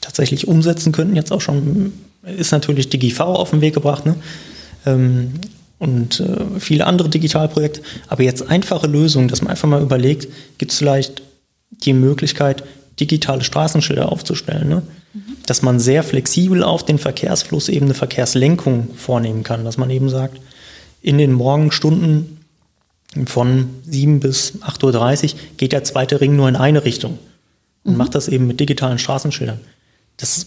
tatsächlich 0.00 0.46
umsetzen 0.46 0.92
könnten. 0.92 1.16
Jetzt 1.16 1.32
auch 1.32 1.40
schon 1.40 1.92
ist 2.36 2.52
natürlich 2.52 2.88
DigiV 2.88 3.20
auf 3.20 3.50
den 3.50 3.60
Weg 3.60 3.74
gebracht 3.74 4.04
ne? 4.06 4.16
ähm, 4.86 5.32
und 5.78 6.20
äh, 6.20 6.60
viele 6.60 6.86
andere 6.86 7.08
Digitalprojekte. 7.08 7.82
Aber 8.08 8.22
jetzt 8.22 8.48
einfache 8.48 8.86
Lösungen, 8.86 9.28
dass 9.28 9.42
man 9.42 9.50
einfach 9.50 9.68
mal 9.68 9.82
überlegt, 9.82 10.28
gibt 10.58 10.72
es 10.72 10.78
vielleicht 10.78 11.22
die 11.70 11.92
Möglichkeit, 11.92 12.64
digitale 13.00 13.44
Straßenschilder 13.44 14.10
aufzustellen. 14.10 14.68
Ne? 14.68 14.82
Mhm. 15.14 15.36
Dass 15.48 15.62
man 15.62 15.80
sehr 15.80 16.02
flexibel 16.02 16.62
auf 16.62 16.84
den 16.84 16.98
Verkehrsfluss 16.98 17.68
eben 17.68 17.86
eine 17.86 17.94
Verkehrslenkung 17.94 18.90
vornehmen 18.94 19.42
kann. 19.42 19.64
Dass 19.64 19.78
man 19.78 19.90
eben 19.90 20.08
sagt, 20.08 20.40
in 21.00 21.18
den 21.18 21.32
Morgenstunden 21.32 22.38
von 23.26 23.70
7 23.86 24.20
bis 24.20 24.54
8.30 24.62 25.34
Uhr 25.34 25.40
geht 25.56 25.72
der 25.72 25.84
zweite 25.84 26.20
Ring 26.20 26.36
nur 26.36 26.48
in 26.48 26.56
eine 26.56 26.84
Richtung 26.84 27.18
und 27.84 27.92
mhm. 27.92 27.98
macht 27.98 28.14
das 28.14 28.28
eben 28.28 28.46
mit 28.46 28.60
digitalen 28.60 28.98
Straßenschildern. 28.98 29.60
Das 30.18 30.46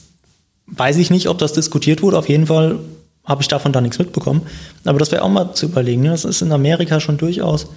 weiß 0.68 0.98
ich 0.98 1.10
nicht, 1.10 1.28
ob 1.28 1.38
das 1.38 1.54
diskutiert 1.54 2.02
wurde. 2.02 2.18
Auf 2.18 2.30
jeden 2.30 2.48
Fall 2.48 2.80
habe 3.26 3.42
ich 3.42 3.48
davon 3.48 3.72
da 3.72 3.82
nichts 3.82 4.00
mitbekommen. 4.00 4.44
Aber 4.86 5.00
das 5.00 5.12
wäre 5.12 5.24
auch 5.24 5.30
mal 5.30 5.54
zu 5.54 5.68
überlegen. 5.68 6.04
Ne? 6.04 6.10
Das 6.10 6.26
ist 6.26 6.42
in 6.42 6.52
Amerika 6.52 7.00
schon 7.00 7.18
durchaus 7.18 7.68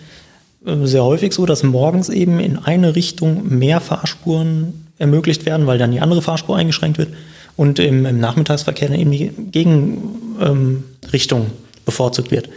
äh, 0.66 0.86
sehr 0.86 1.04
häufig 1.04 1.32
so, 1.32 1.46
dass 1.46 1.62
morgens 1.62 2.08
eben 2.08 2.40
in 2.40 2.58
eine 2.58 2.94
Richtung 2.96 3.48
mehr 3.48 3.80
Fahrspuren 3.80 4.83
ermöglicht 4.98 5.46
werden, 5.46 5.66
weil 5.66 5.78
dann 5.78 5.92
die 5.92 6.00
andere 6.00 6.22
Fahrspur 6.22 6.56
eingeschränkt 6.56 6.98
wird 6.98 7.14
und 7.56 7.78
im, 7.78 8.06
im 8.06 8.20
Nachmittagsverkehr 8.20 8.88
dann 8.88 8.98
eben 8.98 9.10
die 9.10 9.30
Gegenrichtung 9.50 11.42
ähm, 11.42 11.50
bevorzugt 11.84 12.30
wird 12.30 12.48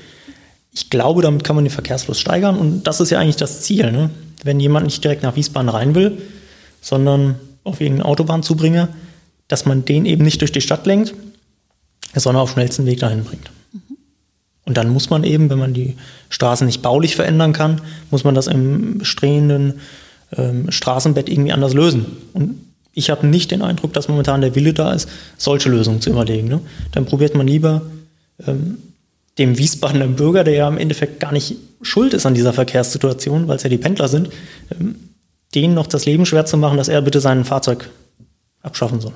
ich 0.77 0.91
glaube, 0.91 1.23
damit 1.23 1.43
kann 1.43 1.55
man 1.55 1.65
den 1.65 1.71
Verkehrsfluss 1.71 2.19
steigern 2.19 2.55
und 2.55 2.83
das 2.83 2.99
ist 2.99 3.09
ja 3.09 3.19
eigentlich 3.19 3.35
das 3.35 3.61
Ziel. 3.61 3.91
Ne? 3.91 4.11
Wenn 4.43 4.59
jemand 4.59 4.85
nicht 4.85 5.03
direkt 5.03 5.23
nach 5.23 5.35
Wiesbaden 5.35 5.69
rein 5.69 5.95
will, 5.95 6.21
sondern 6.81 7.35
auf 7.63 7.81
irgendeinen 7.81 8.05
Autobahnzubringer, 8.05 8.89
dass 9.47 9.65
man 9.65 9.85
den 9.85 10.05
eben 10.05 10.23
nicht 10.23 10.39
durch 10.41 10.51
die 10.51 10.61
Stadt 10.61 10.85
lenkt, 10.85 11.15
sondern 12.13 12.43
auf 12.43 12.51
schnellsten 12.51 12.85
Weg 12.85 12.99
dahin 12.99 13.23
bringt. 13.23 13.49
Und 14.65 14.77
dann 14.77 14.89
muss 14.89 15.09
man 15.09 15.23
eben, 15.23 15.49
wenn 15.49 15.57
man 15.57 15.73
die 15.73 15.95
Straßen 16.29 16.67
nicht 16.67 16.83
baulich 16.83 17.15
verändern 17.15 17.53
kann, 17.53 17.81
muss 18.11 18.23
man 18.23 18.35
das 18.35 18.45
im 18.45 18.99
bestehenden 18.99 19.79
ähm, 20.35 20.71
Straßenbett 20.71 21.29
irgendwie 21.29 21.53
anders 21.53 21.73
lösen. 21.73 22.05
Und 22.33 22.61
ich 22.93 23.09
habe 23.09 23.27
nicht 23.27 23.51
den 23.51 23.61
Eindruck, 23.61 23.93
dass 23.93 24.07
momentan 24.07 24.41
der 24.41 24.55
Wille 24.55 24.73
da 24.73 24.91
ist, 24.91 25.07
solche 25.37 25.69
Lösungen 25.69 26.01
zu 26.01 26.09
überlegen. 26.09 26.47
Ne? 26.47 26.61
Dann 26.91 27.05
probiert 27.05 27.35
man 27.35 27.47
lieber 27.47 27.83
ähm, 28.45 28.79
dem 29.37 29.57
Wiesbadener 29.57 30.07
Bürger, 30.07 30.43
der 30.43 30.55
ja 30.55 30.67
im 30.67 30.77
Endeffekt 30.77 31.19
gar 31.19 31.31
nicht 31.31 31.55
schuld 31.81 32.13
ist 32.13 32.25
an 32.25 32.33
dieser 32.33 32.53
Verkehrssituation, 32.53 33.47
weil 33.47 33.57
es 33.57 33.63
ja 33.63 33.69
die 33.69 33.77
Pendler 33.77 34.07
sind, 34.07 34.29
ähm, 34.71 34.95
denen 35.53 35.73
noch 35.73 35.87
das 35.87 36.05
Leben 36.05 36.25
schwer 36.25 36.45
zu 36.45 36.57
machen, 36.57 36.77
dass 36.77 36.87
er 36.87 37.01
bitte 37.01 37.21
sein 37.21 37.45
Fahrzeug 37.45 37.89
abschaffen 38.61 38.99
soll. 38.99 39.13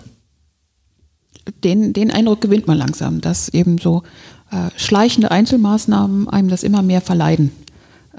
Den, 1.64 1.94
den 1.94 2.12
Eindruck 2.12 2.42
gewinnt 2.42 2.68
man 2.68 2.78
langsam, 2.78 3.20
dass 3.20 3.50
eben 3.50 3.80
so 3.80 4.04
äh, 4.52 4.70
schleichende 4.78 5.32
Einzelmaßnahmen 5.32 6.30
einem 6.30 6.50
das 6.50 6.64
immer 6.64 6.82
mehr 6.82 7.02
verleiden. 7.02 7.52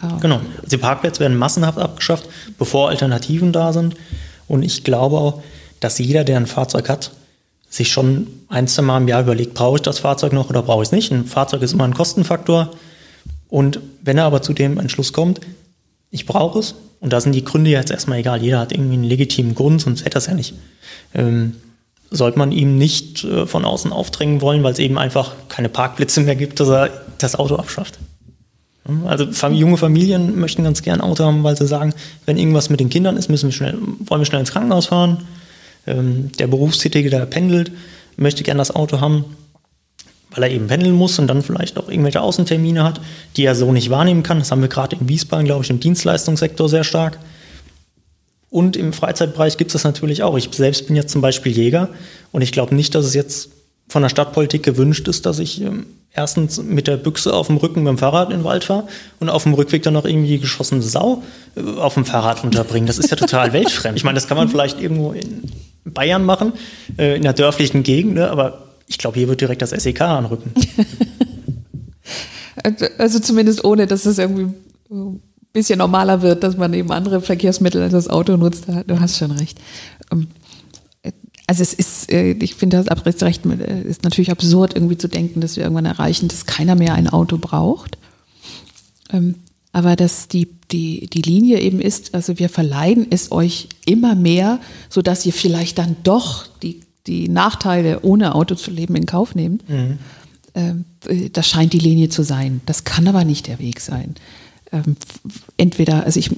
Äh, 0.00 0.20
genau. 0.20 0.40
Die 0.64 0.76
Parkplätze 0.76 1.20
werden 1.20 1.36
massenhaft 1.36 1.78
abgeschafft, 1.78 2.28
bevor 2.58 2.88
Alternativen 2.88 3.52
da 3.52 3.72
sind. 3.72 3.94
Und 4.48 4.62
ich 4.62 4.84
glaube 4.84 5.16
auch, 5.18 5.42
dass 5.80 5.98
jeder, 5.98 6.24
der 6.24 6.36
ein 6.36 6.46
Fahrzeug 6.46 6.88
hat, 6.88 7.12
sich 7.68 7.90
schon 7.90 8.26
ein, 8.48 8.68
zwei 8.68 8.82
Mal 8.82 8.98
im 8.98 9.08
Jahr 9.08 9.22
überlegt, 9.22 9.54
brauche 9.54 9.76
ich 9.76 9.82
das 9.82 10.00
Fahrzeug 10.00 10.32
noch 10.32 10.50
oder 10.50 10.62
brauche 10.62 10.82
ich 10.82 10.88
es 10.88 10.92
nicht. 10.92 11.10
Ein 11.10 11.24
Fahrzeug 11.24 11.62
ist 11.62 11.72
immer 11.72 11.84
ein 11.84 11.94
Kostenfaktor. 11.94 12.70
Und 13.48 13.80
wenn 14.02 14.18
er 14.18 14.24
aber 14.24 14.42
zu 14.42 14.52
dem 14.52 14.78
Entschluss 14.78 15.12
kommt, 15.12 15.40
ich 16.10 16.26
brauche 16.26 16.58
es, 16.58 16.74
und 17.00 17.12
da 17.12 17.20
sind 17.20 17.34
die 17.34 17.44
Gründe 17.44 17.70
jetzt 17.70 17.90
erstmal 17.90 18.18
egal, 18.18 18.42
jeder 18.42 18.60
hat 18.60 18.72
irgendwie 18.72 18.94
einen 18.94 19.04
legitimen 19.04 19.54
Grund, 19.54 19.80
sonst 19.80 20.04
hätte 20.04 20.16
er 20.16 20.18
es 20.18 20.26
ja 20.26 20.34
nicht, 20.34 20.54
ähm, 21.14 21.56
sollte 22.10 22.38
man 22.38 22.52
ihm 22.52 22.76
nicht 22.76 23.24
äh, 23.24 23.46
von 23.46 23.64
außen 23.64 23.92
aufdrängen 23.92 24.40
wollen, 24.42 24.62
weil 24.62 24.72
es 24.72 24.78
eben 24.78 24.98
einfach 24.98 25.32
keine 25.48 25.70
Parkplätze 25.70 26.20
mehr 26.20 26.36
gibt, 26.36 26.60
dass 26.60 26.68
er 26.68 26.90
das 27.18 27.34
Auto 27.34 27.56
abschafft. 27.56 27.98
Also 29.06 29.26
junge 29.48 29.76
Familien 29.76 30.40
möchten 30.40 30.64
ganz 30.64 30.82
gern 30.82 31.00
ein 31.00 31.08
Auto 31.08 31.24
haben, 31.24 31.44
weil 31.44 31.56
sie 31.56 31.68
sagen, 31.68 31.94
wenn 32.26 32.36
irgendwas 32.36 32.68
mit 32.68 32.80
den 32.80 32.90
Kindern 32.90 33.16
ist, 33.16 33.28
müssen 33.28 33.46
wir 33.46 33.52
schnell, 33.52 33.78
wollen 34.06 34.20
wir 34.20 34.26
schnell 34.26 34.40
ins 34.40 34.50
Krankenhaus 34.50 34.86
fahren 34.86 35.18
ähm, 35.86 36.30
der 36.38 36.46
Berufstätige, 36.46 37.10
der 37.10 37.26
pendelt, 37.26 37.72
möchte 38.16 38.42
gerne 38.42 38.58
das 38.58 38.74
Auto 38.74 39.00
haben, 39.00 39.24
weil 40.30 40.44
er 40.44 40.50
eben 40.50 40.66
pendeln 40.66 40.94
muss 40.94 41.18
und 41.18 41.26
dann 41.26 41.42
vielleicht 41.42 41.78
auch 41.78 41.88
irgendwelche 41.88 42.20
Außentermine 42.20 42.84
hat, 42.84 43.00
die 43.36 43.44
er 43.44 43.54
so 43.54 43.72
nicht 43.72 43.90
wahrnehmen 43.90 44.22
kann. 44.22 44.38
Das 44.38 44.50
haben 44.50 44.62
wir 44.62 44.68
gerade 44.68 44.96
in 44.96 45.08
Wiesbaden, 45.08 45.46
glaube 45.46 45.64
ich, 45.64 45.70
im 45.70 45.80
Dienstleistungssektor 45.80 46.68
sehr 46.68 46.84
stark. 46.84 47.18
Und 48.48 48.76
im 48.76 48.92
Freizeitbereich 48.92 49.56
gibt 49.56 49.70
es 49.70 49.72
das 49.72 49.84
natürlich 49.84 50.22
auch. 50.22 50.36
Ich 50.36 50.50
selbst 50.52 50.86
bin 50.86 50.96
jetzt 50.96 51.10
zum 51.10 51.22
Beispiel 51.22 51.52
Jäger 51.52 51.88
und 52.32 52.42
ich 52.42 52.52
glaube 52.52 52.74
nicht, 52.74 52.94
dass 52.94 53.06
es 53.06 53.14
jetzt 53.14 53.50
von 53.88 54.02
der 54.02 54.10
Stadtpolitik 54.10 54.62
gewünscht 54.62 55.08
ist, 55.08 55.26
dass 55.26 55.38
ich 55.38 55.62
ähm, 55.62 55.86
erstens 56.14 56.62
mit 56.62 56.86
der 56.86 56.96
Büchse 56.96 57.32
auf 57.32 57.46
dem 57.46 57.56
Rücken 57.56 57.82
mit 57.82 57.90
dem 57.90 57.98
Fahrrad 57.98 58.30
in 58.30 58.38
den 58.38 58.44
Wald 58.44 58.64
fahre 58.64 58.86
und 59.20 59.28
auf 59.28 59.44
dem 59.44 59.54
Rückweg 59.54 59.82
dann 59.82 59.94
noch 59.94 60.04
irgendwie 60.04 60.28
die 60.28 60.40
geschossene 60.40 60.82
Sau 60.82 61.22
äh, 61.56 61.78
auf 61.78 61.94
dem 61.94 62.04
Fahrrad 62.04 62.44
unterbringen. 62.44 62.86
Das 62.86 62.98
ist 62.98 63.10
ja 63.10 63.16
total 63.16 63.52
weltfremd. 63.52 63.96
Ich 63.96 64.04
meine, 64.04 64.16
das 64.16 64.28
kann 64.28 64.36
man 64.36 64.48
vielleicht 64.48 64.80
irgendwo 64.80 65.12
in 65.12 65.42
Bayern 65.84 66.24
machen, 66.24 66.52
äh, 66.98 67.16
in 67.16 67.22
der 67.22 67.32
dörflichen 67.32 67.82
Gegend, 67.82 68.14
ne? 68.14 68.30
aber 68.30 68.66
ich 68.86 68.98
glaube, 68.98 69.18
hier 69.18 69.28
wird 69.28 69.40
direkt 69.40 69.62
das 69.62 69.70
SEK 69.70 70.02
anrücken. 70.02 70.52
also 72.98 73.18
zumindest 73.18 73.64
ohne, 73.64 73.86
dass 73.86 74.04
es 74.06 74.18
irgendwie 74.18 74.54
äh, 74.90 75.18
bisschen 75.52 75.78
normaler 75.78 76.22
wird, 76.22 76.42
dass 76.42 76.56
man 76.56 76.72
eben 76.72 76.90
andere 76.92 77.20
Verkehrsmittel 77.20 77.82
als 77.82 77.92
das 77.92 78.08
Auto 78.08 78.36
nutzt. 78.36 78.66
Du 78.86 79.00
hast 79.00 79.18
schon 79.18 79.32
recht. 79.32 79.58
Also 81.46 81.62
es 81.62 81.74
ist, 81.74 82.12
äh, 82.12 82.32
ich 82.32 82.54
finde 82.54 82.82
das 82.82 83.22
recht, 83.22 83.44
äh, 83.46 83.82
ist 83.82 84.04
natürlich 84.04 84.30
absurd, 84.30 84.74
irgendwie 84.74 84.98
zu 84.98 85.08
denken, 85.08 85.40
dass 85.40 85.56
wir 85.56 85.64
irgendwann 85.64 85.86
erreichen, 85.86 86.28
dass 86.28 86.46
keiner 86.46 86.74
mehr 86.74 86.94
ein 86.94 87.08
Auto 87.08 87.38
braucht. 87.38 87.98
Ähm, 89.12 89.36
aber 89.72 89.96
dass 89.96 90.28
die, 90.28 90.48
die, 90.70 91.08
die 91.08 91.22
Linie 91.22 91.60
eben 91.60 91.80
ist, 91.80 92.14
also 92.14 92.38
wir 92.38 92.48
verleiden 92.48 93.06
es 93.10 93.32
euch 93.32 93.68
immer 93.86 94.14
mehr, 94.14 94.60
sodass 94.90 95.24
ihr 95.24 95.32
vielleicht 95.32 95.78
dann 95.78 95.96
doch 96.02 96.46
die, 96.62 96.80
die 97.06 97.28
Nachteile, 97.28 98.00
ohne 98.02 98.34
Auto 98.34 98.54
zu 98.54 98.70
leben, 98.70 98.94
in 98.94 99.06
Kauf 99.06 99.34
nehmt. 99.34 99.68
Mhm. 99.68 99.98
Ähm, 100.54 100.84
äh, 101.06 101.30
das 101.30 101.48
scheint 101.48 101.72
die 101.72 101.78
Linie 101.78 102.10
zu 102.10 102.22
sein. 102.22 102.60
Das 102.66 102.84
kann 102.84 103.08
aber 103.08 103.24
nicht 103.24 103.46
der 103.46 103.58
Weg 103.58 103.80
sein. 103.80 104.14
Ähm, 104.72 104.96
entweder, 105.56 106.04
also 106.04 106.18
ich 106.18 106.30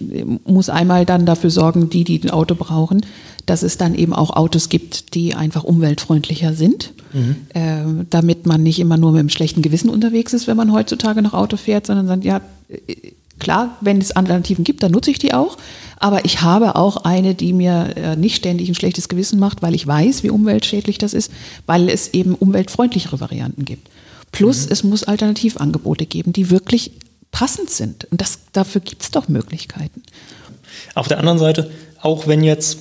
muss 0.44 0.68
einmal 0.68 1.06
dann 1.06 1.24
dafür 1.24 1.50
sorgen, 1.50 1.88
die, 1.88 2.04
die 2.04 2.20
ein 2.22 2.30
Auto 2.30 2.54
brauchen, 2.54 3.06
dass 3.46 3.62
es 3.62 3.78
dann 3.78 3.94
eben 3.94 4.12
auch 4.12 4.30
Autos 4.30 4.68
gibt, 4.68 5.14
die 5.14 5.34
einfach 5.34 5.64
umweltfreundlicher 5.64 6.54
sind, 6.54 6.92
mhm. 7.12 7.36
äh, 7.50 8.04
damit 8.10 8.46
man 8.46 8.62
nicht 8.62 8.80
immer 8.80 8.96
nur 8.96 9.12
mit 9.12 9.20
einem 9.20 9.28
schlechten 9.28 9.62
Gewissen 9.62 9.90
unterwegs 9.90 10.32
ist, 10.32 10.46
wenn 10.46 10.56
man 10.56 10.72
heutzutage 10.72 11.22
noch 11.22 11.34
Auto 11.34 11.56
fährt, 11.56 11.86
sondern 11.86 12.06
sagt, 12.06 12.24
ja, 12.24 12.40
äh, 12.68 13.12
klar, 13.38 13.76
wenn 13.80 13.98
es 13.98 14.12
Alternativen 14.12 14.64
gibt, 14.64 14.82
dann 14.82 14.92
nutze 14.92 15.10
ich 15.10 15.18
die 15.18 15.34
auch. 15.34 15.56
Aber 15.98 16.24
ich 16.24 16.42
habe 16.42 16.76
auch 16.76 16.98
eine, 16.98 17.34
die 17.34 17.52
mir 17.52 17.96
äh, 17.96 18.16
nicht 18.16 18.36
ständig 18.36 18.68
ein 18.68 18.74
schlechtes 18.74 19.08
Gewissen 19.08 19.38
macht, 19.38 19.62
weil 19.62 19.74
ich 19.74 19.86
weiß, 19.86 20.22
wie 20.22 20.30
umweltschädlich 20.30 20.98
das 20.98 21.14
ist, 21.14 21.30
weil 21.66 21.88
es 21.88 22.12
eben 22.12 22.34
umweltfreundlichere 22.34 23.20
Varianten 23.20 23.64
gibt. 23.64 23.88
Plus, 24.32 24.66
mhm. 24.66 24.72
es 24.72 24.84
muss 24.84 25.04
Alternativangebote 25.04 26.06
geben, 26.06 26.32
die 26.32 26.50
wirklich 26.50 26.90
passend 27.34 27.68
sind. 27.68 28.06
Und 28.10 28.20
das, 28.20 28.38
dafür 28.52 28.80
gibt 28.80 29.02
es 29.02 29.10
doch 29.10 29.28
Möglichkeiten. 29.28 30.02
Auf 30.94 31.08
der 31.08 31.18
anderen 31.18 31.38
Seite, 31.38 31.70
auch 32.00 32.26
wenn 32.28 32.44
jetzt 32.44 32.78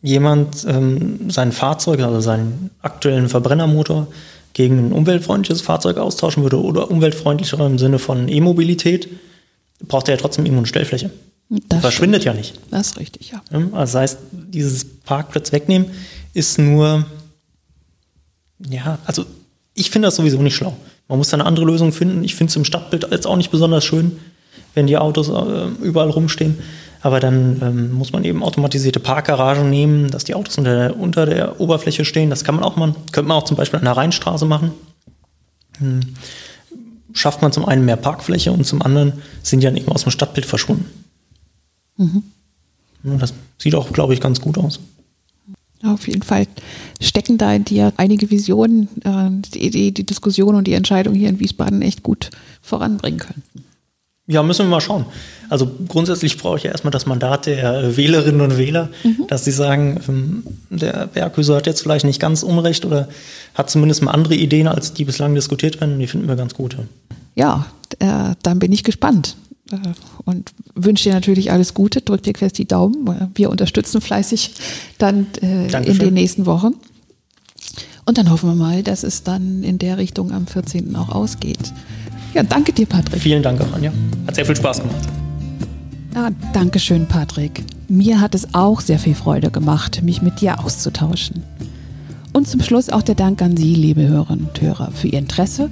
jemand 0.00 0.64
ähm, 0.66 1.30
sein 1.30 1.52
Fahrzeug, 1.52 2.00
also 2.00 2.20
seinen 2.20 2.70
aktuellen 2.80 3.28
Verbrennermotor 3.28 4.08
gegen 4.54 4.78
ein 4.78 4.92
umweltfreundliches 4.92 5.60
Fahrzeug 5.60 5.98
austauschen 5.98 6.42
würde 6.42 6.60
oder 6.60 6.90
umweltfreundlicher 6.90 7.64
im 7.64 7.78
Sinne 7.78 7.98
von 7.98 8.28
E-Mobilität, 8.28 9.08
braucht 9.86 10.08
er 10.08 10.14
ja 10.14 10.20
trotzdem 10.20 10.46
irgendwo 10.46 10.60
eine 10.60 10.66
Stellfläche. 10.66 11.10
Das 11.50 11.80
verschwindet 11.80 12.22
stimmt. 12.22 12.36
ja 12.36 12.40
nicht. 12.40 12.60
Das 12.70 12.86
ist 12.88 12.98
richtig, 12.98 13.32
ja. 13.32 13.42
Also 13.50 13.70
das 13.74 13.94
heißt, 13.94 14.18
dieses 14.32 14.84
Parkplatz 15.00 15.52
wegnehmen 15.52 15.90
ist 16.32 16.58
nur, 16.58 17.04
ja, 18.70 18.98
also 19.04 19.26
ich 19.74 19.90
finde 19.90 20.08
das 20.08 20.16
sowieso 20.16 20.40
nicht 20.40 20.56
schlau. 20.56 20.74
Man 21.08 21.18
muss 21.18 21.28
da 21.28 21.36
eine 21.36 21.46
andere 21.46 21.66
Lösung 21.66 21.92
finden. 21.92 22.24
Ich 22.24 22.34
finde 22.34 22.50
es 22.50 22.56
im 22.56 22.64
Stadtbild 22.64 23.08
jetzt 23.10 23.26
auch 23.26 23.36
nicht 23.36 23.50
besonders 23.50 23.84
schön, 23.84 24.18
wenn 24.74 24.86
die 24.86 24.98
Autos 24.98 25.28
äh, 25.28 25.66
überall 25.82 26.10
rumstehen. 26.10 26.58
Aber 27.02 27.20
dann 27.20 27.60
ähm, 27.62 27.92
muss 27.92 28.12
man 28.12 28.24
eben 28.24 28.42
automatisierte 28.42 28.98
Parkgaragen 28.98 29.70
nehmen, 29.70 30.10
dass 30.10 30.24
die 30.24 30.34
Autos 30.34 30.58
unter 30.58 30.76
der, 30.76 30.98
unter 30.98 31.26
der 31.26 31.60
Oberfläche 31.60 32.04
stehen. 32.04 32.30
Das 32.30 32.42
kann 32.42 32.56
man 32.56 32.64
auch 32.64 32.76
machen. 32.76 32.96
Könnte 33.12 33.28
man 33.28 33.36
auch 33.36 33.44
zum 33.44 33.56
Beispiel 33.56 33.78
an 33.78 33.84
der 33.84 33.96
Rheinstraße 33.96 34.46
machen. 34.46 34.72
Hm. 35.78 36.00
Schafft 37.12 37.42
man 37.42 37.52
zum 37.52 37.64
einen 37.64 37.84
mehr 37.84 37.96
Parkfläche 37.96 38.50
und 38.52 38.66
zum 38.66 38.82
anderen 38.82 39.14
sind 39.42 39.60
die 39.60 39.66
dann 39.66 39.76
eben 39.76 39.92
aus 39.92 40.02
dem 40.02 40.10
Stadtbild 40.10 40.46
verschwunden. 40.46 40.86
Mhm. 41.96 42.22
Das 43.02 43.32
sieht 43.58 43.74
auch, 43.74 43.92
glaube 43.92 44.12
ich, 44.12 44.20
ganz 44.20 44.40
gut 44.40 44.58
aus. 44.58 44.80
Auf 45.86 46.08
jeden 46.08 46.22
Fall 46.22 46.46
stecken 47.00 47.38
da 47.38 47.52
in 47.52 47.64
dir 47.64 47.92
einige 47.96 48.30
Visionen, 48.30 48.88
äh, 49.04 49.30
die, 49.54 49.70
die, 49.70 49.92
die 49.92 50.06
Diskussion 50.06 50.54
und 50.54 50.66
die 50.66 50.74
Entscheidung 50.74 51.14
hier 51.14 51.28
in 51.28 51.40
Wiesbaden 51.40 51.82
echt 51.82 52.02
gut 52.02 52.30
voranbringen 52.62 53.20
könnten. 53.20 53.64
Ja, 54.28 54.42
müssen 54.42 54.66
wir 54.66 54.70
mal 54.70 54.80
schauen. 54.80 55.06
Also 55.48 55.70
grundsätzlich 55.86 56.36
brauche 56.36 56.56
ich 56.56 56.64
ja 56.64 56.72
erstmal 56.72 56.90
das 56.90 57.06
Mandat 57.06 57.46
der 57.46 57.96
Wählerinnen 57.96 58.40
und 58.40 58.58
Wähler, 58.58 58.88
mhm. 59.04 59.26
dass 59.28 59.44
sie 59.44 59.52
sagen, 59.52 60.00
ähm, 60.08 60.42
der 60.68 61.06
Berghüser 61.06 61.56
hat 61.56 61.66
jetzt 61.66 61.82
vielleicht 61.82 62.04
nicht 62.04 62.20
ganz 62.20 62.42
Unrecht 62.42 62.84
oder 62.84 63.08
hat 63.54 63.70
zumindest 63.70 64.02
mal 64.02 64.10
andere 64.10 64.34
Ideen, 64.34 64.66
als 64.66 64.92
die 64.92 65.04
bislang 65.04 65.34
diskutiert 65.34 65.80
werden. 65.80 66.00
Die 66.00 66.08
finden 66.08 66.26
wir 66.26 66.34
ganz 66.34 66.54
gut. 66.54 66.76
Ja, 67.36 67.66
äh, 68.00 68.34
dann 68.42 68.58
bin 68.58 68.72
ich 68.72 68.82
gespannt. 68.82 69.36
Äh, 69.72 69.76
und 70.24 70.52
wünsche 70.74 71.04
dir 71.04 71.14
natürlich 71.14 71.52
alles 71.52 71.74
Gute, 71.74 72.00
drück 72.00 72.22
dir 72.22 72.34
fest 72.36 72.58
die 72.58 72.66
Daumen. 72.66 73.30
Wir 73.34 73.50
unterstützen 73.50 74.00
fleißig 74.00 74.52
dann 74.98 75.26
äh, 75.42 75.66
in 75.84 75.98
den 75.98 76.14
nächsten 76.14 76.46
Wochen. 76.46 76.74
Und 78.04 78.18
dann 78.18 78.30
hoffen 78.30 78.50
wir 78.50 78.54
mal, 78.54 78.82
dass 78.82 79.02
es 79.02 79.24
dann 79.24 79.64
in 79.64 79.78
der 79.78 79.98
Richtung 79.98 80.30
am 80.30 80.46
14. 80.46 80.94
auch 80.94 81.08
ausgeht. 81.08 81.72
Ja, 82.34 82.42
danke 82.42 82.72
dir, 82.72 82.86
Patrick. 82.86 83.20
Vielen 83.20 83.42
Dank 83.42 83.60
auch, 83.60 83.72
Anja. 83.72 83.92
Hat 84.26 84.34
sehr 84.36 84.46
viel 84.46 84.54
Spaß 84.54 84.80
gemacht. 84.80 85.08
Ja, 86.14 86.30
danke 86.52 86.78
schön, 86.78 87.06
Patrick. 87.06 87.64
Mir 87.88 88.20
hat 88.20 88.34
es 88.34 88.54
auch 88.54 88.80
sehr 88.80 88.98
viel 88.98 89.14
Freude 89.14 89.50
gemacht, 89.50 90.02
mich 90.02 90.22
mit 90.22 90.40
dir 90.40 90.62
auszutauschen. 90.62 91.42
Und 92.32 92.46
zum 92.46 92.62
Schluss 92.62 92.90
auch 92.90 93.02
der 93.02 93.14
Dank 93.14 93.42
an 93.42 93.56
Sie, 93.56 93.74
liebe 93.74 94.06
Hörerinnen 94.06 94.46
und 94.46 94.60
Hörer, 94.60 94.92
für 94.92 95.08
Ihr 95.08 95.18
Interesse 95.18 95.70